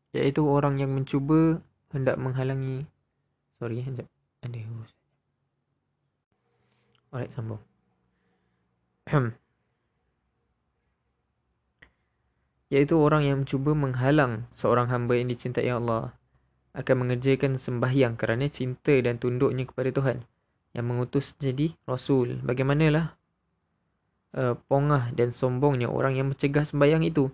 Iaitu 0.10 0.41
orang 0.41 0.82
yang 0.82 0.89
mencuba 0.89 1.62
hendak 1.93 2.17
menghalangi. 2.17 2.89
Sorry, 3.62 3.86
sekejap. 3.86 4.10
Ada 4.41 4.60
hurus. 4.67 4.91
Alright, 7.13 7.29
sambung. 7.32 7.62
Iaitu 12.73 12.97
orang 12.97 13.21
yang 13.21 13.45
mencuba 13.45 13.77
menghalang 13.77 14.49
seorang 14.58 14.89
hamba 14.89 15.13
yang 15.13 15.29
dicintai 15.29 15.69
Allah 15.69 16.17
akan 16.73 17.06
mengerjakan 17.06 17.62
sembahyang 17.62 18.17
kerana 18.17 18.49
cinta 18.49 18.97
dan 18.97 19.21
tunduknya 19.21 19.69
kepada 19.69 19.93
Tuhan 19.93 20.25
yang 20.73 20.89
mengutus 20.89 21.38
jadi 21.38 21.77
Rasul. 21.86 22.41
Bagaimanalah 22.41 23.13
uh, 24.33 24.57
pongah 24.67 25.13
dan 25.13 25.31
sombongnya 25.31 25.88
orang 25.88 26.17
yang 26.17 26.33
mencegah 26.33 26.65
sembahyang 26.65 27.05
itu 27.05 27.29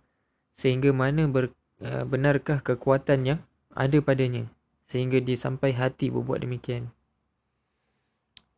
sehingga 0.59 0.91
mana 0.91 1.25
ber, 1.25 1.55
uh, 1.79 2.03
benarkah 2.03 2.59
kekuatan 2.59 3.19
yang 3.25 3.39
ada 3.71 3.97
padanya 4.03 4.51
sehingga 4.91 5.23
dia 5.23 5.39
sampai 5.39 5.71
hati 5.71 6.11
berbuat 6.11 6.43
demikian. 6.43 6.91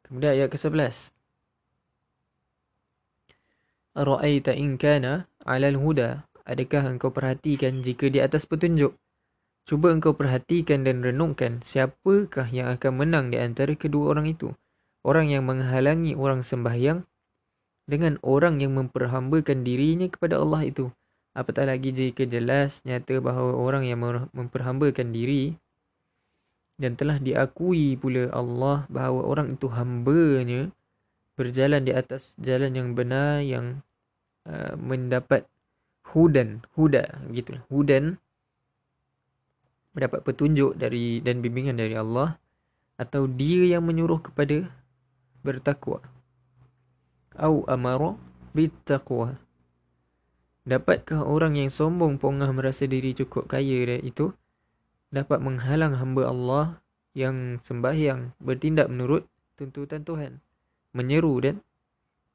Kemudian 0.02 0.36
ayat 0.36 0.50
ke-11 0.52 1.14
Ara'aita 3.92 4.56
in 4.56 4.80
kana 4.80 5.28
huda? 5.44 6.24
Adakah 6.42 6.96
engkau 6.96 7.14
perhatikan 7.14 7.84
jika 7.84 8.08
di 8.08 8.24
atas 8.24 8.48
petunjuk? 8.48 8.96
Cuba 9.68 9.94
engkau 9.94 10.18
perhatikan 10.18 10.82
dan 10.88 11.06
renungkan 11.06 11.62
siapakah 11.62 12.50
yang 12.50 12.72
akan 12.72 12.92
menang 12.98 13.26
di 13.30 13.38
antara 13.38 13.78
kedua 13.78 14.16
orang 14.16 14.32
itu 14.32 14.56
orang 15.02 15.34
yang 15.34 15.44
menghalangi 15.46 16.14
orang 16.14 16.46
sembahyang 16.46 17.06
dengan 17.90 18.22
orang 18.22 18.62
yang 18.62 18.78
memperhambakan 18.78 19.66
dirinya 19.66 20.08
kepada 20.08 20.40
Allah 20.40 20.64
itu. 20.64 20.94
Apatah 21.32 21.64
lagi 21.64 21.96
jika 21.96 22.28
jelas 22.28 22.84
nyata 22.84 23.24
bahawa 23.24 23.56
orang 23.56 23.88
yang 23.88 24.04
memperhambakan 24.36 25.16
diri 25.16 25.56
dan 26.76 26.98
telah 26.98 27.22
diakui 27.22 27.96
pula 27.96 28.28
Allah 28.34 28.84
bahawa 28.92 29.22
orang 29.24 29.56
itu 29.56 29.70
hamba-Nya 29.72 30.74
berjalan 31.40 31.88
di 31.88 31.94
atas 31.96 32.36
jalan 32.36 32.76
yang 32.76 32.90
benar 32.98 33.40
yang 33.46 33.80
uh, 34.50 34.76
mendapat 34.76 35.48
hudan 36.12 36.66
huda 36.76 37.08
gitu 37.32 37.56
hudan 37.72 38.20
mendapat 39.96 40.20
petunjuk 40.28 40.76
dari 40.76 41.24
dan 41.24 41.40
bimbingan 41.40 41.80
dari 41.80 41.96
Allah 41.96 42.36
atau 43.00 43.30
dia 43.30 43.78
yang 43.78 43.88
menyuruh 43.88 44.20
kepada 44.20 44.68
bertakwa 45.42 46.02
au 47.38 47.66
amara 47.66 48.18
bittaqwa 48.54 49.38
dapatkah 50.66 51.26
orang 51.26 51.58
yang 51.58 51.74
sombong 51.74 52.22
pongah 52.22 52.50
merasa 52.54 52.86
diri 52.86 53.18
cukup 53.18 53.50
kaya 53.50 53.86
dia 53.86 54.00
itu 54.02 54.32
dapat 55.12 55.44
menghalang 55.44 56.00
hamba 56.00 56.32
Allah 56.32 56.66
yang 57.12 57.60
sembahyang 57.68 58.32
bertindak 58.40 58.88
menurut 58.88 59.28
tuntutan 59.60 60.02
Tuhan. 60.02 60.40
Menyeru 60.96 61.36
dan 61.44 61.56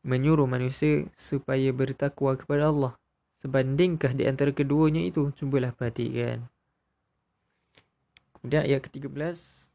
menyuruh 0.07 0.47
manusia 0.47 1.09
supaya 1.17 1.73
bertakwa 1.73 2.37
kepada 2.37 2.71
Allah. 2.71 2.93
Sebandingkah 3.41 4.13
di 4.17 4.25
antara 4.29 4.53
keduanya 4.53 5.03
itu? 5.03 5.33
Cubalah 5.37 5.73
perhatikan. 5.73 6.47
Kemudian 8.39 8.65
ayat 8.65 8.81
ke-13. 8.87 9.66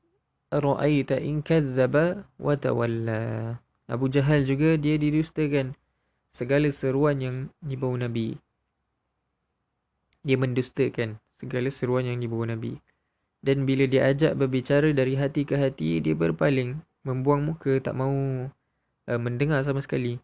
Ra'aita 0.51 1.15
in 1.15 1.39
kadzaba 1.39 2.27
wa 2.35 2.53
tawalla. 2.59 3.55
Abu 3.87 4.11
Jahal 4.11 4.43
juga 4.43 4.75
dia 4.75 4.99
didustakan 4.99 5.79
segala 6.35 6.67
seruan 6.75 7.23
yang 7.23 7.37
dibawa 7.63 8.03
Nabi. 8.03 8.35
Dia 10.27 10.35
mendustakan 10.35 11.23
segala 11.39 11.71
seruan 11.71 12.03
yang 12.03 12.19
dibawa 12.19 12.51
Nabi. 12.51 12.83
Dan 13.39 13.63
bila 13.63 13.87
dia 13.87 14.11
ajak 14.11 14.35
berbicara 14.37 14.91
dari 14.91 15.15
hati 15.15 15.47
ke 15.47 15.55
hati, 15.55 16.03
dia 16.03 16.13
berpaling, 16.13 16.83
membuang 17.07 17.47
muka, 17.47 17.81
tak 17.81 17.95
mau 17.97 18.11
uh, 18.11 19.19
mendengar 19.23 19.63
sama 19.65 19.81
sekali. 19.81 20.21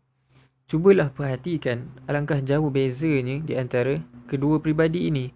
Cubalah 0.68 1.08
perhatikan 1.16 1.88
alangkah 2.12 2.44
jauh 2.44 2.68
bezanya 2.68 3.40
di 3.40 3.56
antara 3.56 4.04
kedua 4.28 4.60
pribadi 4.60 5.08
ini. 5.08 5.32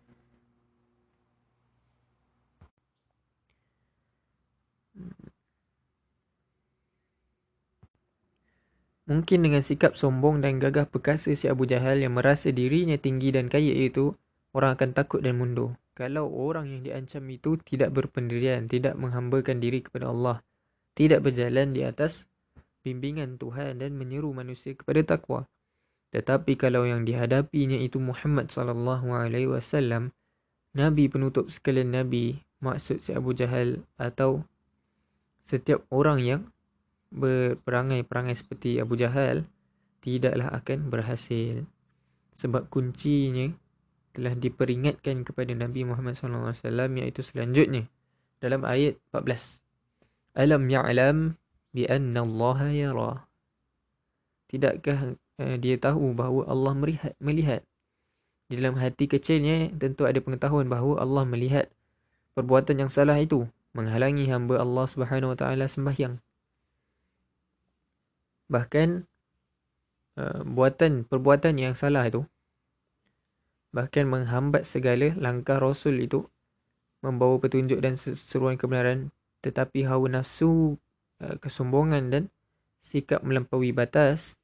Mungkin 9.11 9.43
dengan 9.43 9.59
sikap 9.59 9.99
sombong 9.99 10.39
dan 10.39 10.55
gagah 10.63 10.87
perkasa 10.87 11.35
si 11.35 11.51
Abu 11.51 11.67
Jahal 11.67 11.99
yang 11.99 12.15
merasa 12.15 12.47
dirinya 12.47 12.95
tinggi 12.95 13.35
dan 13.35 13.51
kaya 13.51 13.75
itu, 13.75 14.15
orang 14.55 14.79
akan 14.79 14.95
takut 14.95 15.19
dan 15.19 15.35
mundur. 15.35 15.75
Kalau 15.99 16.31
orang 16.31 16.71
yang 16.71 16.87
diancam 16.87 17.27
itu 17.27 17.59
tidak 17.67 17.91
berpendirian, 17.91 18.71
tidak 18.71 18.95
menghambakan 18.95 19.59
diri 19.59 19.83
kepada 19.83 20.15
Allah, 20.15 20.39
tidak 20.95 21.27
berjalan 21.27 21.75
di 21.75 21.83
atas 21.83 22.23
bimbingan 22.87 23.35
Tuhan 23.35 23.83
dan 23.83 23.99
menyeru 23.99 24.31
manusia 24.31 24.79
kepada 24.79 25.03
takwa. 25.03 25.43
Tetapi 26.15 26.55
kalau 26.55 26.87
yang 26.87 27.03
dihadapinya 27.03 27.75
itu 27.83 27.99
Muhammad 27.99 28.47
sallallahu 28.47 29.11
alaihi 29.11 29.51
wasallam, 29.51 30.15
nabi 30.71 31.11
penutup 31.11 31.51
sekalian 31.51 31.99
nabi, 31.99 32.47
maksud 32.63 33.03
si 33.03 33.11
Abu 33.11 33.35
Jahal 33.35 33.83
atau 33.99 34.47
setiap 35.51 35.83
orang 35.91 36.23
yang 36.23 36.41
berperangai-perangai 37.11 38.35
seperti 38.39 38.79
Abu 38.79 38.95
Jahal 38.95 39.45
tidaklah 40.01 40.49
akan 40.55 40.89
berhasil. 40.89 41.67
Sebab 42.41 42.71
kuncinya 42.73 43.53
telah 44.11 44.33
diperingatkan 44.35 45.23
kepada 45.23 45.55
Nabi 45.55 45.87
Muhammad 45.87 46.17
SAW 46.19 46.91
iaitu 46.97 47.21
selanjutnya 47.23 47.87
dalam 48.41 48.65
ayat 48.65 48.97
14. 49.13 49.61
Alam 50.35 50.63
ya'lam 50.67 51.17
bi 51.71 51.85
anna 51.87 52.25
Allah 52.25 52.59
yara. 52.71 53.13
Tidakkah 54.51 55.15
uh, 55.39 55.55
dia 55.61 55.79
tahu 55.79 56.11
bahawa 56.11 56.47
Allah 56.49 56.73
melihat, 56.75 57.13
melihat 57.23 57.61
di 58.51 58.59
dalam 58.59 58.75
hati 58.75 59.07
kecilnya 59.07 59.71
tentu 59.79 60.03
ada 60.03 60.19
pengetahuan 60.19 60.67
bahawa 60.67 60.99
Allah 60.99 61.23
melihat 61.23 61.71
perbuatan 62.35 62.83
yang 62.83 62.91
salah 62.91 63.15
itu 63.15 63.47
menghalangi 63.71 64.27
hamba 64.27 64.59
Allah 64.59 64.83
Subhanahu 64.91 65.31
Wa 65.35 65.37
Taala 65.39 65.71
sembahyang. 65.71 66.19
Bahkan 68.51 69.07
uh, 70.19 70.41
buatan 70.43 71.07
perbuatan 71.07 71.55
yang 71.55 71.73
salah 71.73 72.03
itu 72.03 72.27
bahkan 73.71 74.03
menghambat 74.03 74.67
segala 74.67 75.15
langkah 75.15 75.55
Rasul 75.55 76.03
itu 76.03 76.27
membawa 76.99 77.39
petunjuk 77.39 77.79
dan 77.79 77.95
seruan 77.95 78.59
kebenaran 78.59 79.15
tetapi 79.39 79.87
hawa 79.87 80.19
nafsu 80.19 80.75
uh, 81.23 81.39
kesombongan 81.39 82.11
dan 82.11 82.23
sikap 82.83 83.23
melampaui 83.23 83.71
batas 83.71 84.35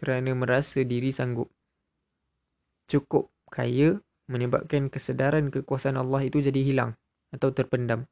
kerana 0.00 0.32
merasa 0.32 0.80
diri 0.80 1.12
sanggup. 1.12 1.52
Cukup 2.88 3.28
kaya 3.52 4.00
menyebabkan 4.32 4.88
kesedaran 4.88 5.52
kekuasaan 5.52 6.00
Allah 6.00 6.24
itu 6.24 6.40
jadi 6.40 6.64
hilang 6.64 6.96
atau 7.36 7.52
terpendam. 7.52 8.08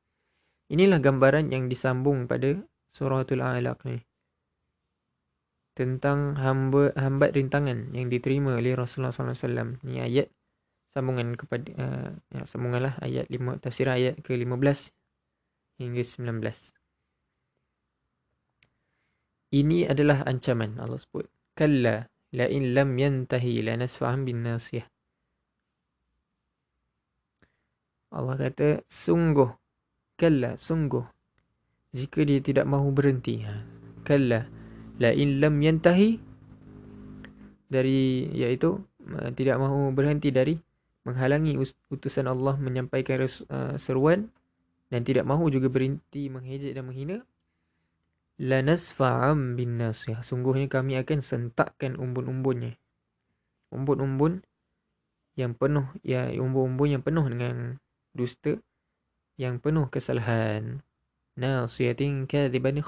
Inilah 0.69 1.01
gambaran 1.01 1.49
yang 1.49 1.73
disambung 1.73 2.29
pada 2.29 2.61
suratul 2.93 3.41
alaq 3.41 3.81
ni 3.89 4.08
tentang 5.79 6.35
hamba 6.35 6.91
hambat 6.99 7.39
rintangan 7.39 7.95
yang 7.95 8.11
diterima 8.11 8.59
oleh 8.59 8.75
Rasulullah 8.75 9.15
SAW. 9.15 9.79
Ini 9.87 10.03
ayat 10.03 10.27
sambungan 10.91 11.39
kepada 11.39 11.71
uh, 11.79 12.11
ya, 12.35 12.43
sambunganlah 12.43 12.99
ayat 12.99 13.31
5 13.31 13.63
tafsir 13.63 13.87
ayat 13.87 14.19
ke-15 14.27 14.91
hingga 15.79 16.03
19. 16.03 16.75
Ini 19.55 19.87
adalah 19.87 20.27
ancaman 20.27 20.83
Allah 20.83 20.99
sebut. 20.99 21.31
Kalla 21.55 22.11
la 22.35 22.47
in 22.51 22.75
lam 22.75 22.99
yantahi 22.99 23.63
la 23.63 23.79
nasfa'an 23.79 24.27
bin 24.27 24.43
nasiyah. 24.43 24.91
Allah 28.19 28.35
kata 28.35 28.83
sungguh 28.91 29.53
kalla 30.19 30.57
sungguh 30.59 31.07
jika 31.95 32.27
dia 32.27 32.43
tidak 32.43 32.67
mahu 32.67 32.91
berhenti. 32.91 33.47
Ha. 33.47 33.55
Kalla 34.03 34.58
la 34.99 35.15
in 35.15 35.39
lam 35.39 35.59
yantahi 35.63 36.19
dari 37.71 38.27
iaitu 38.35 38.83
uh, 39.15 39.31
tidak 39.33 39.57
mahu 39.63 39.95
berhenti 39.95 40.35
dari 40.35 40.59
menghalangi 41.07 41.57
utusan 41.89 42.29
Allah 42.29 42.59
menyampaikan 42.61 43.25
uh, 43.25 43.79
seruan 43.81 44.29
dan 44.93 45.05
tidak 45.05 45.25
mahu 45.25 45.49
juga 45.49 45.73
berhenti 45.73 46.29
menghejek 46.29 46.77
dan 46.77 46.85
menghina. 46.89 47.17
La 48.39 48.63
nasfa'am 48.63 49.59
bin 49.59 49.83
nasih 49.83 50.23
sungguhnya 50.23 50.71
kami 50.71 50.95
akan 51.01 51.19
sentakkan 51.25 51.99
umbun-umbunnya. 51.99 52.79
Umbun-umbun 53.75 54.47
yang 55.35 55.55
penuh 55.55 55.87
ya 56.03 56.31
umbun-umbun 56.35 56.89
yang 56.99 57.03
penuh 57.03 57.27
dengan 57.27 57.83
dusta 58.15 58.59
yang 59.39 59.63
penuh 59.63 59.87
kesalahan. 59.91 60.83
Nasiyatin 61.39 62.27
kadhiban 62.27 62.83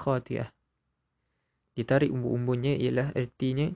ditarik 1.80 2.12
umbu-umbunya 2.12 2.76
ialah 2.76 3.16
artinya 3.16 3.72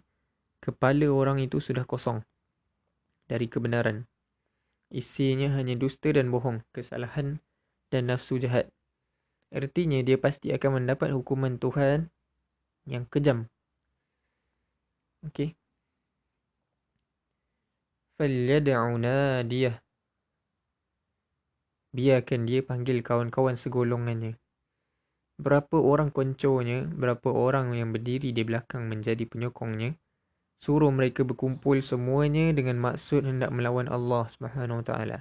kepala 0.61 1.09
orang 1.09 1.41
itu 1.41 1.57
sudah 1.57 1.89
kosong 1.89 2.21
dari 3.25 3.49
kebenaran. 3.49 4.05
Isinya 4.93 5.57
hanya 5.57 5.73
dusta 5.73 6.13
dan 6.13 6.29
bohong, 6.29 6.61
kesalahan 6.77 7.41
dan 7.89 8.13
nafsu 8.13 8.37
jahat. 8.37 8.69
Artinya 9.49 10.05
dia 10.05 10.21
pasti 10.21 10.53
akan 10.53 10.85
mendapat 10.85 11.17
hukuman 11.17 11.57
Tuhan 11.57 12.13
yang 12.85 13.09
kejam. 13.09 13.49
Okey. 15.25 15.57
Falyad'u 18.21 19.01
nadiyah. 19.01 19.81
Biarkan 21.97 22.45
dia 22.45 22.61
panggil 22.61 23.01
kawan-kawan 23.01 23.57
segolongannya 23.57 24.44
berapa 25.41 25.77
orang 25.77 26.15
konconya, 26.15 26.87
berapa 26.87 27.29
orang 27.31 27.75
yang 27.75 27.91
berdiri 27.91 28.31
di 28.31 28.43
belakang 28.47 28.87
menjadi 28.87 29.27
penyokongnya, 29.27 29.99
suruh 30.63 30.91
mereka 30.95 31.27
berkumpul 31.27 31.83
semuanya 31.83 32.55
dengan 32.55 32.79
maksud 32.81 33.27
hendak 33.27 33.51
melawan 33.51 33.91
Allah 33.91 34.31
Subhanahu 34.31 34.81
Wa 34.81 34.87
Taala. 34.87 35.19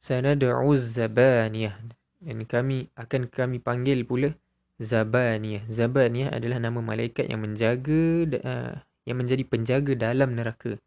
Sanad'u 0.00 0.72
Zabaniyah 0.80 1.76
dan 2.20 2.38
kami 2.48 2.88
akan 2.96 3.28
kami 3.28 3.60
panggil 3.60 4.04
pula 4.04 4.32
Zabaniyah. 4.80 5.68
Zabaniyah 5.68 6.32
adalah 6.32 6.56
nama 6.56 6.80
malaikat 6.80 7.28
yang 7.28 7.44
menjaga 7.44 8.28
uh, 8.40 8.74
yang 9.04 9.16
menjadi 9.20 9.44
penjaga 9.44 9.92
dalam 9.92 10.36
neraka. 10.36 10.80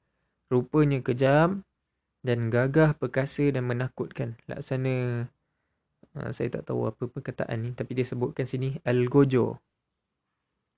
Rupanya 0.50 1.02
kejam 1.02 1.62
dan 2.26 2.50
gagah 2.50 2.98
perkasa 2.98 3.54
dan 3.54 3.70
menakutkan. 3.70 4.38
Laksana 4.50 5.28
Ha, 6.14 6.30
saya 6.30 6.50
tak 6.54 6.70
tahu 6.70 6.86
apa 6.86 7.10
perkataan 7.10 7.58
ni 7.66 7.70
tapi 7.74 7.98
dia 7.98 8.06
sebutkan 8.06 8.46
sini 8.46 8.78
algojo. 8.86 9.58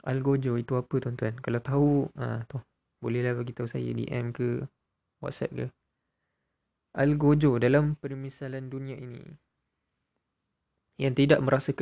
Algojo 0.08 0.56
itu 0.56 0.80
apa 0.80 0.96
tuan-tuan? 1.02 1.36
Kalau 1.44 1.60
tahu 1.60 1.90
ha 2.16 2.46
tu 2.48 2.62
bolehlah 3.04 3.36
bagi 3.36 3.52
tahu 3.52 3.68
saya 3.68 3.92
DM 3.92 4.32
ke 4.32 4.64
WhatsApp 5.20 5.52
ke. 5.52 5.68
Algojo 6.96 7.60
dalam 7.60 8.00
permisalan 8.00 8.72
dunia 8.72 8.96
ini. 8.96 9.22
yang 10.96 11.12
tidak 11.12 11.44
merasa 11.44 11.76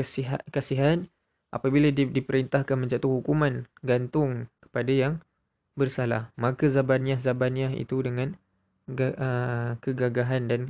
kasihan 0.50 1.06
apabila 1.54 1.94
di, 1.94 2.10
diperintahkan 2.10 2.74
menjatuh 2.74 3.22
hukuman 3.22 3.70
gantung 3.86 4.50
kepada 4.58 4.90
yang 4.90 5.14
bersalah 5.78 6.34
maka 6.34 6.66
zabaniyah-zabaniyah 6.66 7.78
itu 7.78 8.02
dengan 8.02 8.34
uh, 8.90 9.78
kegagahan 9.80 10.50
dan 10.50 10.62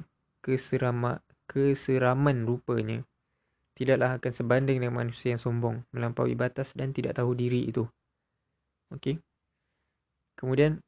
keserama, 0.44 1.24
keseraman 1.50 2.48
rupanya 2.48 3.04
tidaklah 3.74 4.22
akan 4.22 4.32
sebanding 4.32 4.82
dengan 4.82 4.94
manusia 4.94 5.34
yang 5.34 5.42
sombong 5.42 5.84
melampaui 5.90 6.38
batas 6.38 6.72
dan 6.78 6.94
tidak 6.94 7.18
tahu 7.18 7.34
diri 7.34 7.66
itu 7.68 7.88
okey 8.94 9.18
kemudian 10.38 10.80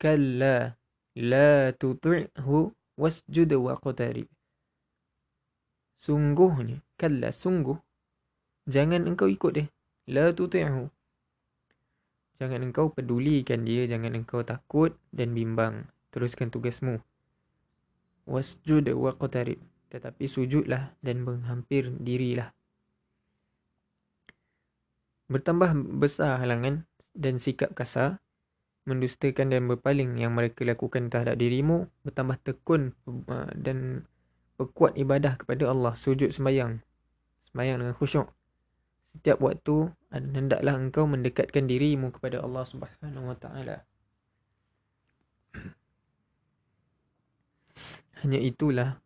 kalla 0.00 0.74
la 1.18 1.70
tuti'hu 1.76 2.72
wasjud 2.96 3.50
wa 3.58 3.76
qatari 3.78 4.26
sungguhnya 6.00 6.80
kalla 6.98 7.30
sungguh 7.30 7.76
jangan 8.66 9.06
engkau 9.06 9.28
ikut 9.28 9.52
dia 9.54 9.66
la 10.08 10.32
tuti'hu 10.32 10.90
Jangan 12.42 12.58
engkau 12.74 12.90
pedulikan 12.90 13.62
dia, 13.62 13.86
jangan 13.86 14.18
engkau 14.18 14.42
takut 14.42 14.98
dan 15.14 15.30
bimbang. 15.30 15.86
Teruskan 16.10 16.50
tugasmu. 16.50 16.98
Wasjud 18.26 18.90
wa 18.98 19.14
qatarib. 19.14 19.62
Tetapi 19.92 20.24
sujudlah 20.24 20.96
dan 21.04 21.20
menghampir 21.20 21.92
dirilah. 22.00 22.56
Bertambah 25.28 25.76
besar 26.00 26.40
halangan 26.40 26.88
dan 27.12 27.36
sikap 27.36 27.76
kasar, 27.76 28.24
mendustakan 28.88 29.52
dan 29.52 29.68
berpaling 29.68 30.16
yang 30.16 30.32
mereka 30.32 30.64
lakukan 30.64 31.12
terhadap 31.12 31.36
dirimu, 31.36 31.92
bertambah 32.08 32.40
tekun 32.40 32.96
uh, 33.28 33.52
dan 33.52 34.08
berkuat 34.56 34.96
ibadah 34.96 35.36
kepada 35.36 35.68
Allah, 35.68 35.92
sujud 36.00 36.32
sembahyang. 36.32 36.80
Sembahyang 37.52 37.84
dengan 37.84 37.96
khusyuk 37.96 38.32
setiap 39.12 39.38
waktu 39.44 39.92
hendaklah 40.08 40.72
engkau 40.72 41.04
mendekatkan 41.04 41.68
dirimu 41.68 42.08
kepada 42.16 42.40
Allah 42.40 42.64
Subhanahu 42.64 43.28
wa 43.28 43.36
taala. 43.36 43.84
Hanya 48.24 48.40
itulah 48.40 49.01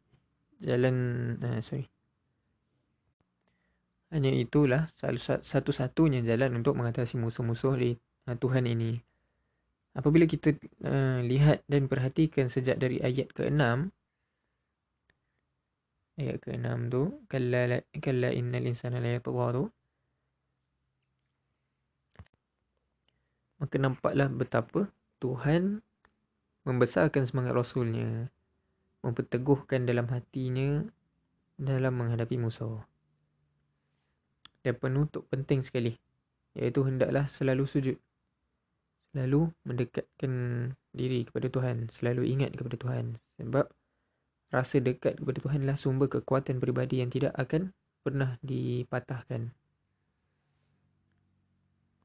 jalan 0.62 0.96
eh, 1.40 1.60
sorry. 1.64 1.86
Hanya 4.14 4.30
itulah 4.30 4.88
satu-satunya 5.42 6.22
jalan 6.22 6.62
untuk 6.62 6.78
mengatasi 6.78 7.18
musuh-musuh 7.18 7.74
di 7.74 7.90
uh, 8.30 8.36
Tuhan 8.38 8.64
ini. 8.64 9.02
Apabila 9.98 10.24
kita 10.30 10.54
uh, 10.86 11.20
lihat 11.26 11.66
dan 11.66 11.90
perhatikan 11.90 12.46
sejak 12.46 12.78
dari 12.78 13.02
ayat 13.02 13.34
ke-6 13.34 13.90
ayat 16.16 16.36
ke-6 16.40 16.68
tu 16.88 17.02
kalla 17.28 17.82
kalla 18.00 18.28
innal 18.32 18.64
insana 18.64 19.04
la 19.04 19.20
yatgharu 19.20 19.68
maka 23.60 23.76
nampaklah 23.80 24.28
betapa 24.28 24.88
Tuhan 25.20 25.80
membesarkan 26.66 27.24
semangat 27.24 27.56
Rasulnya, 27.56 28.28
memperteguhkan 29.06 29.86
dalam 29.86 30.10
hatinya 30.10 30.82
dalam 31.54 31.94
menghadapi 31.94 32.36
musuh. 32.36 32.82
Dan 34.66 34.74
penutup 34.82 35.24
penting 35.30 35.62
sekali, 35.62 35.94
iaitu 36.58 36.82
hendaklah 36.82 37.30
selalu 37.30 37.64
sujud. 37.70 37.96
Selalu 39.14 39.48
mendekatkan 39.64 40.32
diri 40.90 41.24
kepada 41.24 41.46
Tuhan, 41.48 41.88
selalu 41.94 42.26
ingat 42.26 42.52
kepada 42.58 42.76
Tuhan. 42.76 43.16
Sebab 43.38 43.66
rasa 44.50 44.76
dekat 44.82 45.22
kepada 45.22 45.38
Tuhanlah 45.40 45.76
sumber 45.78 46.10
kekuatan 46.10 46.58
peribadi 46.58 47.00
yang 47.00 47.08
tidak 47.08 47.32
akan 47.38 47.70
pernah 48.02 48.36
dipatahkan. 48.42 49.54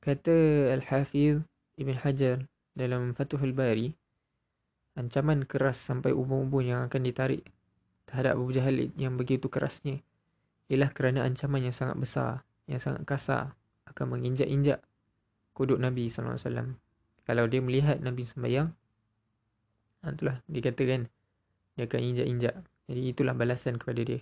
Kata 0.02 0.38
Al-Hafiz 0.74 1.46
Ibn 1.78 1.96
Hajar 2.02 2.50
dalam 2.74 3.14
Fathul 3.14 3.54
Bari, 3.54 3.94
ancaman 4.96 5.48
keras 5.48 5.80
sampai 5.80 6.12
ubun-ubun 6.12 6.68
yang 6.68 6.80
akan 6.88 7.02
ditarik 7.08 7.48
terhadap 8.08 8.36
Abu 8.36 8.52
Jahal 8.52 8.92
yang 9.00 9.16
begitu 9.16 9.48
kerasnya 9.48 10.04
ialah 10.72 10.92
kerana 10.96 11.28
ancaman 11.28 11.68
yang 11.68 11.76
sangat 11.76 12.00
besar, 12.00 12.32
yang 12.68 12.80
sangat 12.80 13.04
kasar 13.04 13.56
akan 13.92 14.16
menginjak-injak 14.16 14.80
kuduk 15.52 15.80
Nabi 15.80 16.08
SAW. 16.08 16.80
Kalau 17.28 17.46
dia 17.52 17.60
melihat 17.60 18.00
Nabi 18.00 18.24
sembahyang, 18.24 18.72
ha, 20.02 20.06
itulah 20.12 20.40
dikatakan 20.48 21.12
dia 21.76 21.84
akan 21.88 22.02
injak-injak. 22.16 22.56
Jadi 22.88 23.02
itulah 23.04 23.36
balasan 23.36 23.76
kepada 23.76 24.02
dia. 24.04 24.20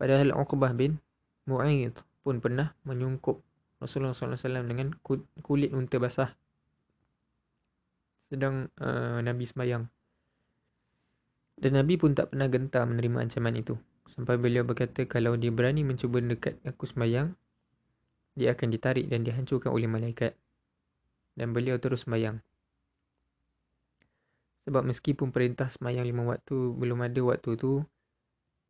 Padahal 0.00 0.32
Uqbah 0.32 0.72
bin 0.72 1.00
Mu'ayyid 1.44 1.96
pun 2.24 2.40
pernah 2.40 2.72
menyungkup 2.88 3.40
Rasulullah 3.82 4.14
SAW 4.14 4.64
dengan 4.64 4.94
kulit 5.42 5.70
unta 5.74 5.98
basah 5.98 6.32
sedang 8.32 8.72
uh, 8.80 9.20
Nabi 9.20 9.44
sembahyang. 9.44 9.84
Dan 11.62 11.78
Nabi 11.78 11.94
pun 11.94 12.10
tak 12.18 12.34
pernah 12.34 12.50
gentar 12.50 12.82
menerima 12.82 13.22
ancaman 13.22 13.54
itu. 13.54 13.78
Sampai 14.10 14.34
beliau 14.34 14.66
berkata 14.66 15.06
kalau 15.06 15.38
dia 15.38 15.54
berani 15.54 15.86
mencuba 15.86 16.18
dekat 16.18 16.58
aku 16.66 16.90
sembahyang, 16.90 17.30
dia 18.34 18.50
akan 18.50 18.68
ditarik 18.74 19.06
dan 19.06 19.22
dihancurkan 19.22 19.70
oleh 19.70 19.86
malaikat. 19.86 20.34
Dan 21.38 21.54
beliau 21.54 21.78
terus 21.78 22.02
sembahyang. 22.02 22.42
Sebab 24.66 24.82
meskipun 24.90 25.30
perintah 25.30 25.70
sembahyang 25.70 26.02
lima 26.02 26.34
waktu 26.34 26.74
belum 26.74 26.98
ada 27.06 27.20
waktu 27.22 27.50
tu 27.54 27.78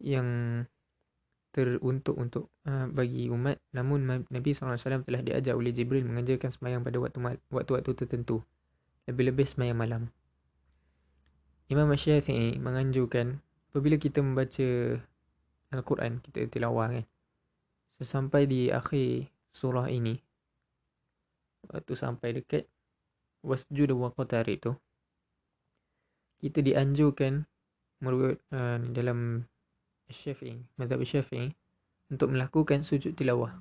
yang 0.05 0.29
teruntuk 1.53 2.17
untuk 2.17 2.49
uh, 2.65 2.89
bagi 2.89 3.29
umat 3.29 3.61
namun 3.77 4.25
Nabi 4.33 4.57
SAW 4.57 5.05
telah 5.05 5.21
diajar 5.21 5.53
oleh 5.53 5.71
Jibril 5.77 6.09
mengajarkan 6.09 6.49
semayang 6.49 6.81
pada 6.81 6.97
waktu 6.97 7.21
waktu-waktu 7.53 7.93
tertentu 7.93 8.41
lebih-lebih 9.05 9.45
semayang 9.45 9.77
malam 9.77 10.09
Imam 11.73 11.89
Syafi'i 11.97 12.61
menganjurkan 12.61 13.41
apabila 13.73 13.97
kita 13.97 14.21
membaca 14.21 15.01
Al-Quran 15.73 16.21
kita 16.21 16.45
tilawah 16.53 16.93
kan 16.93 17.07
sesampai 17.97 18.45
di 18.45 18.69
akhir 18.69 19.33
surah 19.57 19.89
ini 19.89 20.21
waktu 21.73 21.93
sampai 21.97 22.37
dekat 22.37 22.69
wasjud 23.41 23.89
wa 23.97 24.13
qatari 24.13 24.61
tu 24.61 24.77
kita 26.45 26.61
dianjurkan 26.61 27.47
menurut 28.03 28.43
uh, 28.51 28.83
dalam 28.91 29.47
Syafi'i, 30.11 30.59
mazhab 30.77 31.01
Syafi'i 31.07 31.55
untuk 32.13 32.35
melakukan 32.35 32.85
sujud 32.85 33.17
tilawah. 33.17 33.55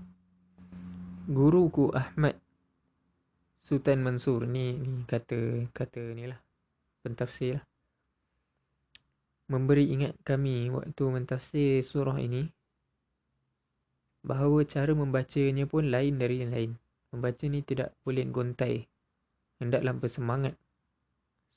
Guruku 1.30 1.94
Ahmad 1.94 2.36
Sultan 3.62 4.02
Mansur 4.02 4.50
ni 4.50 4.74
ni 4.76 5.06
kata 5.06 5.70
kata 5.72 6.02
ni 6.18 6.26
lah 6.26 6.42
pentafsir 7.06 7.62
lah. 7.62 7.64
Memberi 9.52 9.92
ingat 9.92 10.16
kami 10.24 10.72
waktu 10.72 11.04
mentafsir 11.12 11.84
surah 11.84 12.16
ini 12.24 12.48
bahawa 14.24 14.64
cara 14.64 14.96
membacanya 14.96 15.68
pun 15.68 15.92
lain 15.92 16.16
dari 16.16 16.40
yang 16.40 16.56
lain. 16.56 16.72
Membaca 17.12 17.44
ni 17.52 17.60
tidak 17.60 17.92
boleh 18.08 18.24
gontai. 18.32 18.88
Hendaklah 19.60 19.92
bersemangat. 19.92 20.56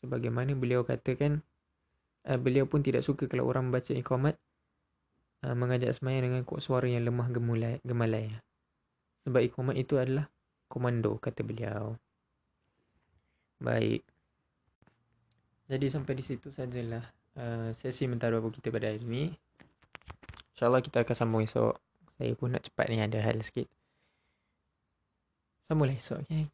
Sebagaimana 0.02 0.58
beliau 0.58 0.82
katakan, 0.82 1.38
uh, 2.26 2.34
beliau 2.34 2.66
pun 2.66 2.82
tidak 2.82 3.06
suka 3.06 3.30
kalau 3.30 3.46
orang 3.46 3.70
membaca 3.70 3.94
iqamat 3.94 4.34
uh, 5.46 5.54
mengajak 5.54 5.94
semayang 5.94 6.34
dengan 6.34 6.42
kuat 6.42 6.66
suara 6.66 6.90
yang 6.90 7.06
lemah 7.06 7.30
gemulai, 7.30 7.78
gemalai. 7.86 8.34
Sebab 9.22 9.38
ikomat 9.38 9.78
itu 9.78 10.02
adalah 10.02 10.26
komando, 10.66 11.14
kata 11.22 11.46
beliau. 11.46 11.94
Baik. 13.62 14.02
Jadi 15.70 15.86
sampai 15.88 16.18
di 16.18 16.24
situ 16.26 16.50
sajalah 16.50 17.23
uh, 17.38 17.70
sesi 17.74 18.06
mentara 18.06 18.38
kita 18.38 18.70
pada 18.70 18.90
hari 18.90 19.02
ini. 19.02 19.34
InsyaAllah 20.54 20.82
kita 20.82 21.02
akan 21.02 21.14
sambung 21.14 21.42
esok. 21.42 21.74
Saya 22.14 22.32
pun 22.38 22.54
nak 22.54 22.62
cepat 22.62 22.86
ni 22.90 23.02
ada 23.02 23.18
hal 23.18 23.42
sikit. 23.42 23.66
Sambunglah 25.66 25.98
esok. 25.98 26.22
Okay? 26.26 26.46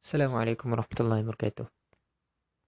Assalamualaikum 0.00 0.72
warahmatullahi 0.72 1.22
wabarakatuh. 1.22 1.81